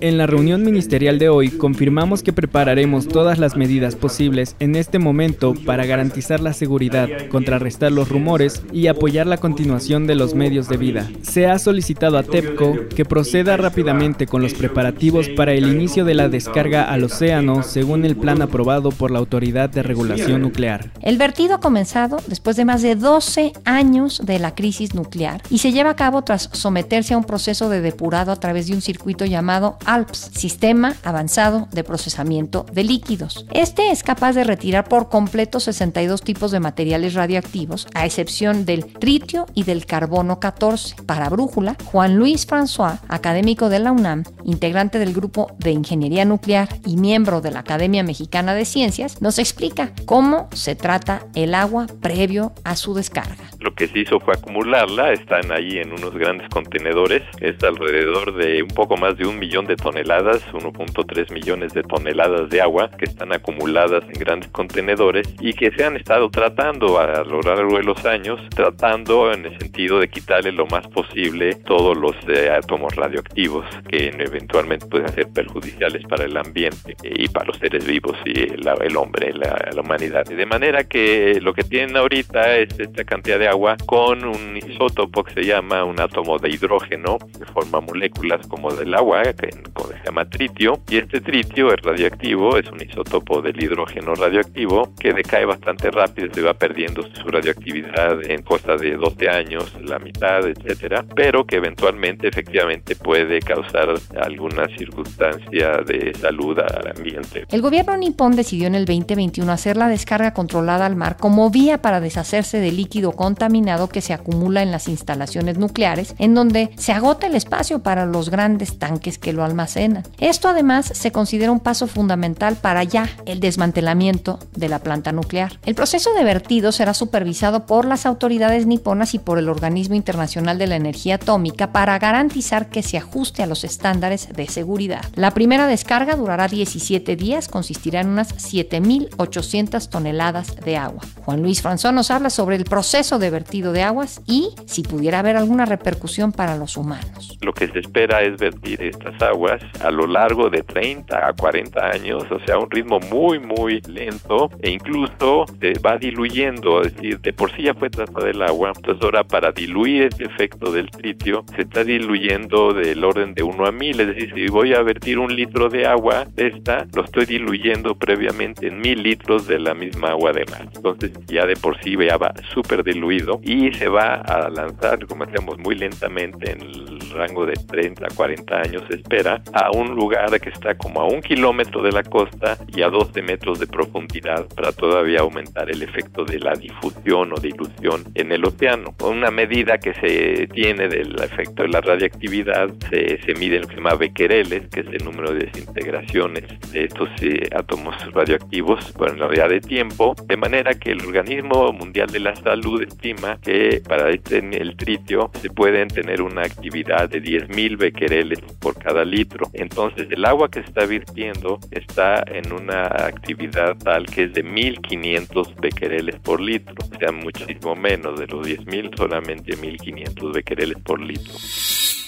En 0.00 0.18
la 0.18 0.26
reunión 0.26 0.64
ministerial 0.64 1.20
de 1.20 1.28
hoy 1.28 1.50
confirmamos 1.50 2.24
que 2.24 2.32
prepararemos 2.32 3.06
todas 3.06 3.38
las 3.38 3.54
medidas 3.54 3.94
posibles 3.94 4.56
en 4.58 4.74
este 4.74 4.98
momento 4.98 5.54
para 5.64 5.86
garantizar 5.86 6.40
la 6.40 6.52
seguridad, 6.52 7.08
contrarrestar 7.30 7.92
los 7.92 8.08
rumores 8.08 8.64
y 8.72 8.88
apoyar 8.88 9.28
la 9.28 9.36
continuación 9.36 10.08
de 10.08 10.16
los 10.16 10.34
medios 10.34 10.68
de 10.68 10.78
vida. 10.78 11.08
Se 11.22 11.46
ha 11.46 11.60
solicitado 11.60 12.18
a 12.18 12.24
TEPCO 12.24 12.88
que 12.88 13.04
proceda 13.04 13.56
rápidamente 13.56 14.26
con 14.26 14.42
los 14.42 14.54
preparativos 14.54 15.28
para 15.28 15.52
el 15.52 15.68
inicio 15.68 16.04
de 16.04 16.14
la 16.14 16.28
descarga 16.28 16.90
al 16.90 17.04
océano 17.04 17.62
según 17.62 18.04
el 18.04 18.16
plan 18.16 18.42
aprobado 18.42 18.90
por 18.90 19.12
la 19.12 19.20
Autoridad 19.20 19.70
de 19.70 19.84
Regulación 19.84 20.42
Nuclear. 20.42 20.90
El 21.02 21.18
vertido 21.18 21.54
ha 21.54 21.60
comenzado 21.60 22.16
después 22.26 22.56
de 22.56 22.64
más 22.64 22.82
de 22.82 22.96
12 22.96 23.52
años 23.64 24.20
de 24.24 24.40
la 24.40 24.56
crisis 24.56 24.92
nuclear 24.92 25.03
y 25.50 25.58
se 25.58 25.72
lleva 25.72 25.90
a 25.90 25.96
cabo 25.96 26.22
tras 26.22 26.48
someterse 26.52 27.14
a 27.14 27.18
un 27.18 27.24
proceso 27.24 27.68
de 27.68 27.80
depurado 27.80 28.32
a 28.32 28.36
través 28.36 28.66
de 28.66 28.74
un 28.74 28.80
circuito 28.80 29.24
llamado 29.24 29.78
ALPS, 29.84 30.30
Sistema 30.34 30.94
Avanzado 31.04 31.68
de 31.72 31.84
Procesamiento 31.84 32.66
de 32.72 32.84
Líquidos. 32.84 33.46
Este 33.52 33.90
es 33.90 34.02
capaz 34.02 34.32
de 34.32 34.44
retirar 34.44 34.88
por 34.88 35.08
completo 35.08 35.60
62 35.60 36.22
tipos 36.22 36.50
de 36.50 36.60
materiales 36.60 37.14
radioactivos, 37.14 37.86
a 37.94 38.06
excepción 38.06 38.64
del 38.64 38.86
tritio 38.86 39.46
y 39.54 39.64
del 39.64 39.86
carbono 39.86 40.40
14. 40.40 40.96
Para 41.06 41.28
Brújula, 41.28 41.76
Juan 41.84 42.16
Luis 42.16 42.46
François, 42.46 43.00
académico 43.08 43.68
de 43.68 43.78
la 43.78 43.92
UNAM, 43.92 44.24
integrante 44.44 44.98
del 44.98 45.12
grupo 45.12 45.54
de 45.58 45.72
Ingeniería 45.72 46.24
Nuclear 46.24 46.68
y 46.86 46.96
miembro 46.96 47.40
de 47.40 47.50
la 47.50 47.60
Academia 47.60 48.02
Mexicana 48.02 48.54
de 48.54 48.64
Ciencias, 48.64 49.20
nos 49.20 49.38
explica 49.38 49.92
cómo 50.06 50.48
se 50.52 50.74
trata 50.74 51.26
el 51.34 51.54
agua 51.54 51.86
previo 52.00 52.52
a 52.64 52.76
su 52.76 52.94
descarga. 52.94 53.44
Lo 53.60 53.74
que 53.74 53.88
se 53.88 54.00
hizo 54.00 54.20
fue 54.20 54.34
acumularla, 54.34 54.93
están 55.02 55.50
ahí 55.50 55.78
en 55.78 55.92
unos 55.92 56.14
grandes 56.14 56.48
contenedores, 56.50 57.22
es 57.40 57.62
alrededor 57.64 58.34
de 58.34 58.62
un 58.62 58.68
poco 58.68 58.96
más 58.96 59.16
de 59.16 59.26
un 59.26 59.38
millón 59.38 59.66
de 59.66 59.76
toneladas, 59.76 60.46
1.3 60.52 61.32
millones 61.32 61.74
de 61.74 61.82
toneladas 61.82 62.48
de 62.48 62.60
agua 62.60 62.90
que 62.96 63.06
están 63.06 63.32
acumuladas 63.32 64.04
en 64.04 64.12
grandes 64.12 64.50
contenedores 64.50 65.26
y 65.40 65.52
que 65.52 65.72
se 65.72 65.84
han 65.84 65.96
estado 65.96 66.30
tratando 66.30 67.00
a 67.00 67.24
lo 67.24 67.40
largo 67.40 67.76
de 67.76 67.82
los 67.82 68.04
años, 68.06 68.40
tratando 68.50 69.32
en 69.32 69.46
el 69.46 69.58
sentido 69.58 69.98
de 69.98 70.08
quitarle 70.08 70.52
lo 70.52 70.66
más 70.66 70.86
posible 70.88 71.54
todos 71.66 71.96
los 71.96 72.14
eh, 72.28 72.50
átomos 72.50 72.94
radioactivos 72.94 73.64
que 73.88 74.08
eventualmente 74.08 74.86
pueden 74.86 75.08
ser 75.08 75.28
perjudiciales 75.32 76.04
para 76.06 76.24
el 76.24 76.36
ambiente 76.36 76.96
y 77.02 77.28
para 77.28 77.46
los 77.46 77.58
seres 77.58 77.84
vivos 77.84 78.16
y 78.24 78.40
el, 78.40 78.96
hombre, 78.96 79.32
la, 79.32 79.70
la 79.74 79.80
humanidad. 79.80 80.24
De 80.24 80.46
manera 80.46 80.84
que 80.84 81.40
lo 81.40 81.52
que 81.52 81.64
tienen 81.64 81.96
ahorita 81.96 82.56
es 82.58 82.78
esta 82.78 83.04
cantidad 83.04 83.38
de 83.38 83.48
agua 83.48 83.76
con 83.86 84.24
un 84.24 84.56
isótopo 84.74 85.22
que 85.24 85.34
se 85.34 85.44
llama 85.44 85.84
un 85.84 86.00
átomo 86.00 86.38
de 86.38 86.50
hidrógeno 86.50 87.18
que 87.18 87.44
forma 87.46 87.80
moléculas 87.80 88.46
como 88.46 88.72
del 88.72 88.94
agua, 88.94 89.22
que 89.22 89.50
se 89.52 90.04
llama 90.04 90.28
tritio, 90.28 90.80
y 90.88 90.98
este 90.98 91.20
tritio 91.20 91.72
es 91.72 91.80
radioactivo, 91.82 92.56
es 92.58 92.70
un 92.70 92.82
isótopo 92.82 93.40
del 93.40 93.62
hidrógeno 93.62 94.14
radioactivo 94.14 94.92
que 94.98 95.12
decae 95.12 95.44
bastante 95.44 95.90
rápido, 95.90 96.32
se 96.32 96.42
va 96.42 96.54
perdiendo 96.54 97.02
su 97.02 97.28
radioactividad 97.28 98.22
en 98.30 98.42
cosa 98.42 98.76
de 98.76 98.96
12 98.96 99.28
años, 99.28 99.72
la 99.82 99.98
mitad, 99.98 100.46
etcétera, 100.46 101.04
pero 101.14 101.44
que 101.46 101.56
eventualmente 101.56 102.28
efectivamente 102.28 102.96
puede 102.96 103.40
causar 103.40 103.94
alguna 104.20 104.66
circunstancia 104.76 105.78
de 105.86 106.12
salud 106.14 106.58
al 106.58 106.88
ambiente. 106.96 107.44
El 107.50 107.62
gobierno 107.62 107.96
nipón 107.96 108.36
decidió 108.36 108.66
en 108.66 108.74
el 108.74 108.84
2021 108.84 109.50
hacer 109.50 109.76
la 109.76 109.88
descarga 109.88 110.34
controlada 110.34 110.86
al 110.86 110.96
mar 110.96 111.16
como 111.18 111.50
vía 111.50 111.78
para 111.78 112.00
deshacerse 112.00 112.58
del 112.58 112.76
líquido 112.76 113.12
contaminado 113.12 113.88
que 113.88 114.00
se 114.00 114.12
acumula 114.12 114.63
en 114.64 114.72
las 114.72 114.88
instalaciones 114.88 115.58
nucleares, 115.58 116.14
en 116.18 116.34
donde 116.34 116.70
se 116.76 116.92
agota 116.92 117.28
el 117.28 117.36
espacio 117.36 117.82
para 117.82 118.06
los 118.06 118.30
grandes 118.30 118.78
tanques 118.78 119.18
que 119.18 119.32
lo 119.32 119.44
almacenan. 119.44 120.02
Esto 120.18 120.48
además 120.48 120.90
se 120.92 121.12
considera 121.12 121.52
un 121.52 121.60
paso 121.60 121.86
fundamental 121.86 122.56
para 122.56 122.82
ya 122.82 123.08
el 123.26 123.40
desmantelamiento 123.40 124.40
de 124.56 124.68
la 124.68 124.80
planta 124.80 125.12
nuclear. 125.12 125.58
El 125.64 125.74
proceso 125.74 126.12
de 126.14 126.24
vertido 126.24 126.72
será 126.72 126.94
supervisado 126.94 127.66
por 127.66 127.84
las 127.84 128.06
autoridades 128.06 128.66
niponas 128.66 129.14
y 129.14 129.18
por 129.18 129.38
el 129.38 129.48
Organismo 129.48 129.94
Internacional 129.94 130.58
de 130.58 130.66
la 130.66 130.76
Energía 130.76 131.16
Atómica 131.16 131.72
para 131.72 131.98
garantizar 131.98 132.68
que 132.68 132.82
se 132.82 132.98
ajuste 132.98 133.42
a 133.42 133.46
los 133.46 133.64
estándares 133.64 134.28
de 134.34 134.48
seguridad. 134.48 135.04
La 135.14 135.32
primera 135.32 135.66
descarga 135.66 136.16
durará 136.16 136.48
17 136.48 137.16
días, 137.16 137.48
consistirá 137.48 138.00
en 138.00 138.08
unas 138.08 138.34
7.800 138.34 139.88
toneladas 139.88 140.56
de 140.56 140.76
agua. 140.76 141.02
Juan 141.24 141.42
Luis 141.42 141.62
Franzón 141.62 141.94
nos 141.94 142.10
habla 142.10 142.30
sobre 142.30 142.56
el 142.56 142.64
proceso 142.64 143.18
de 143.18 143.30
vertido 143.30 143.72
de 143.72 143.82
aguas 143.82 144.20
y 144.26 144.53
si 144.66 144.82
pudiera 144.82 145.20
haber 145.20 145.36
alguna 145.36 145.64
repercusión 145.64 146.32
para 146.32 146.56
los 146.56 146.76
humanos. 146.76 147.38
Lo 147.40 147.52
que 147.52 147.68
se 147.68 147.80
espera 147.80 148.22
es 148.22 148.38
vertir 148.38 148.82
estas 148.82 149.20
aguas 149.22 149.62
a 149.82 149.90
lo 149.90 150.06
largo 150.06 150.50
de 150.50 150.62
30 150.62 151.28
a 151.28 151.32
40 151.32 151.86
años, 151.86 152.24
o 152.30 152.38
sea, 152.44 152.58
un 152.58 152.70
ritmo 152.70 153.00
muy, 153.00 153.38
muy 153.38 153.80
lento 153.82 154.50
e 154.60 154.70
incluso 154.70 155.46
se 155.60 155.78
va 155.78 155.98
diluyendo, 155.98 156.82
es 156.82 156.94
decir, 156.94 157.20
de 157.20 157.32
por 157.32 157.50
sí 157.52 157.62
ya 157.62 157.74
fue 157.74 157.90
tratada 157.90 158.30
el 158.30 158.42
agua, 158.42 158.72
entonces 158.74 159.02
ahora 159.02 159.24
para 159.24 159.52
diluir 159.52 160.04
ese 160.04 160.24
efecto 160.24 160.72
del 160.72 160.90
tritio 160.90 161.44
se 161.54 161.62
está 161.62 161.84
diluyendo 161.84 162.72
del 162.72 163.04
orden 163.04 163.34
de 163.34 163.42
1 163.42 163.66
a 163.66 163.72
1000, 163.72 164.00
es 164.00 164.06
decir, 164.08 164.32
si 164.34 164.46
voy 164.48 164.74
a 164.74 164.82
vertir 164.82 165.18
un 165.18 165.34
litro 165.34 165.68
de 165.68 165.86
agua 165.86 166.26
de 166.34 166.48
esta, 166.48 166.86
lo 166.94 167.04
estoy 167.04 167.26
diluyendo 167.26 167.94
previamente 167.94 168.68
en 168.68 168.80
mil 168.80 169.02
litros 169.02 169.46
de 169.46 169.58
la 169.58 169.74
misma 169.74 170.10
agua 170.10 170.32
de 170.32 170.44
mar. 170.46 170.68
Entonces 170.74 171.12
ya 171.26 171.46
de 171.46 171.56
por 171.56 171.80
sí 171.82 171.96
ya 171.96 172.16
va 172.16 172.34
súper 172.52 172.84
diluido 172.84 173.40
y 173.42 173.72
se 173.72 173.88
va 173.88 174.14
a 174.14 174.43
lanzar, 174.48 175.06
como 175.06 175.24
hacemos 175.24 175.58
muy 175.58 175.74
lentamente 175.74 176.52
en 176.52 176.62
el 176.62 177.10
rango 177.10 177.46
de 177.46 177.54
30 177.54 178.06
a 178.06 178.14
40 178.14 178.56
años 178.56 178.82
se 178.88 178.96
espera, 178.96 179.42
a 179.52 179.70
un 179.70 179.94
lugar 179.94 180.40
que 180.40 180.50
está 180.50 180.76
como 180.76 181.00
a 181.00 181.06
un 181.06 181.20
kilómetro 181.20 181.82
de 181.82 181.92
la 181.92 182.02
costa 182.02 182.58
y 182.68 182.82
a 182.82 182.88
12 182.88 183.22
metros 183.22 183.58
de 183.58 183.66
profundidad 183.66 184.46
para 184.54 184.72
todavía 184.72 185.20
aumentar 185.20 185.70
el 185.70 185.82
efecto 185.82 186.24
de 186.24 186.38
la 186.38 186.54
difusión 186.54 187.32
o 187.32 187.36
dilución 187.36 188.04
en 188.14 188.32
el 188.32 188.44
océano. 188.44 188.94
Una 189.02 189.30
medida 189.30 189.78
que 189.78 189.94
se 189.94 190.46
tiene 190.48 190.88
del 190.88 191.14
efecto 191.22 191.62
de 191.62 191.68
la 191.68 191.80
radiactividad 191.80 192.70
se, 192.90 193.20
se 193.22 193.34
mide 193.34 193.60
lo 193.60 193.68
que 193.68 193.74
se 193.74 193.80
llama 193.80 193.94
becquereles, 193.94 194.68
que 194.68 194.80
es 194.80 194.86
el 194.86 195.04
número 195.04 195.32
de 195.32 195.46
desintegraciones 195.46 196.44
de 196.72 196.84
estos 196.84 197.08
eh, 197.20 197.48
átomos 197.54 197.94
radioactivos 198.12 198.92
por 198.92 199.16
la 199.16 199.26
unidad 199.26 199.48
de 199.48 199.60
tiempo, 199.60 200.14
de 200.26 200.36
manera 200.36 200.74
que 200.74 200.92
el 200.92 201.04
Organismo 201.04 201.72
Mundial 201.72 202.08
de 202.10 202.20
la 202.20 202.34
Salud 202.36 202.82
estima 202.82 203.38
que 203.42 203.82
para 203.86 204.10
este, 204.10 204.33
el 204.38 204.76
tritio 204.76 205.30
se 205.40 205.50
pueden 205.50 205.88
tener 205.88 206.22
una 206.22 206.42
actividad 206.42 207.08
de 207.08 207.22
10.000 207.22 207.76
becquereles 207.78 208.40
por 208.58 208.74
cada 208.76 209.04
litro. 209.04 209.50
Entonces 209.52 210.08
el 210.10 210.24
agua 210.24 210.48
que 210.50 210.60
se 210.62 210.68
está 210.68 210.86
virtiendo 210.86 211.58
está 211.70 212.24
en 212.26 212.52
una 212.52 212.86
actividad 212.86 213.76
tal 213.76 214.06
que 214.06 214.24
es 214.24 214.34
de 214.34 214.44
1.500 214.44 215.60
becquereles 215.60 216.16
por 216.16 216.40
litro, 216.40 216.74
o 216.78 216.98
sea, 216.98 217.12
muchísimo 217.12 217.74
menos 217.74 218.18
de 218.18 218.26
los 218.26 218.46
10.000, 218.46 218.96
solamente 218.96 219.56
1.500 219.56 220.32
becquereles 220.32 220.78
por 220.78 221.00
litro. 221.00 221.34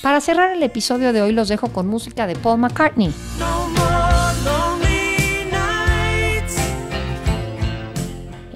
Para 0.03 0.21
cerrar 0.21 0.53
el 0.53 0.63
episodio 0.63 1.13
de 1.13 1.23
hoy 1.23 1.33
los 1.33 1.49
dejo 1.49 1.73
con 1.73 1.87
música 1.87 2.27
de 2.27 2.37
Paul 2.37 2.61
McCartney. 2.61 3.13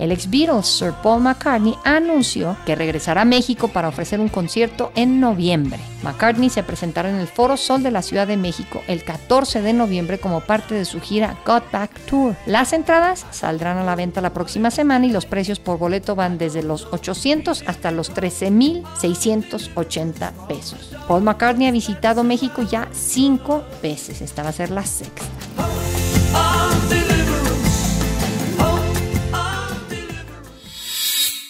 El 0.00 0.12
ex 0.12 0.30
Beatles 0.30 0.66
Sir 0.66 0.92
Paul 1.02 1.22
McCartney 1.22 1.74
anunció 1.84 2.56
que 2.64 2.74
regresará 2.74 3.20
a 3.22 3.26
México 3.26 3.68
para 3.68 3.88
ofrecer 3.88 4.18
un 4.18 4.28
concierto 4.28 4.90
en 4.96 5.20
noviembre. 5.20 5.78
McCartney 6.02 6.48
se 6.48 6.62
presentará 6.62 7.10
en 7.10 7.16
el 7.16 7.28
Foro 7.28 7.58
Sol 7.58 7.82
de 7.82 7.90
la 7.90 8.02
Ciudad 8.02 8.26
de 8.26 8.38
México 8.38 8.82
el 8.88 9.04
14 9.04 9.60
de 9.60 9.74
noviembre 9.74 10.18
como 10.18 10.40
parte 10.40 10.74
de 10.74 10.86
su 10.86 11.00
gira 11.00 11.36
Got 11.46 11.70
Back 11.70 11.90
Tour. 12.06 12.34
Las 12.46 12.72
entradas 12.72 13.26
saldrán 13.30 13.76
a 13.76 13.84
la 13.84 13.94
venta 13.94 14.22
la 14.22 14.32
próxima 14.32 14.70
semana 14.70 15.04
y 15.06 15.12
los 15.12 15.26
precios 15.26 15.60
por 15.60 15.78
boleto 15.78 16.16
van 16.16 16.38
desde 16.38 16.62
los 16.62 16.88
800 16.90 17.64
hasta 17.66 17.90
los 17.90 18.14
13.680 18.14 20.46
pesos. 20.48 20.96
Paul 21.06 21.22
McCartney 21.22 21.68
ha 21.68 21.72
visitado 21.72 22.24
México 22.24 22.62
ya 22.62 22.88
cinco 22.92 23.62
veces, 23.82 24.22
esta 24.22 24.42
va 24.42 24.48
a 24.48 24.52
ser 24.52 24.70
la 24.70 24.86
sexta. 24.86 25.26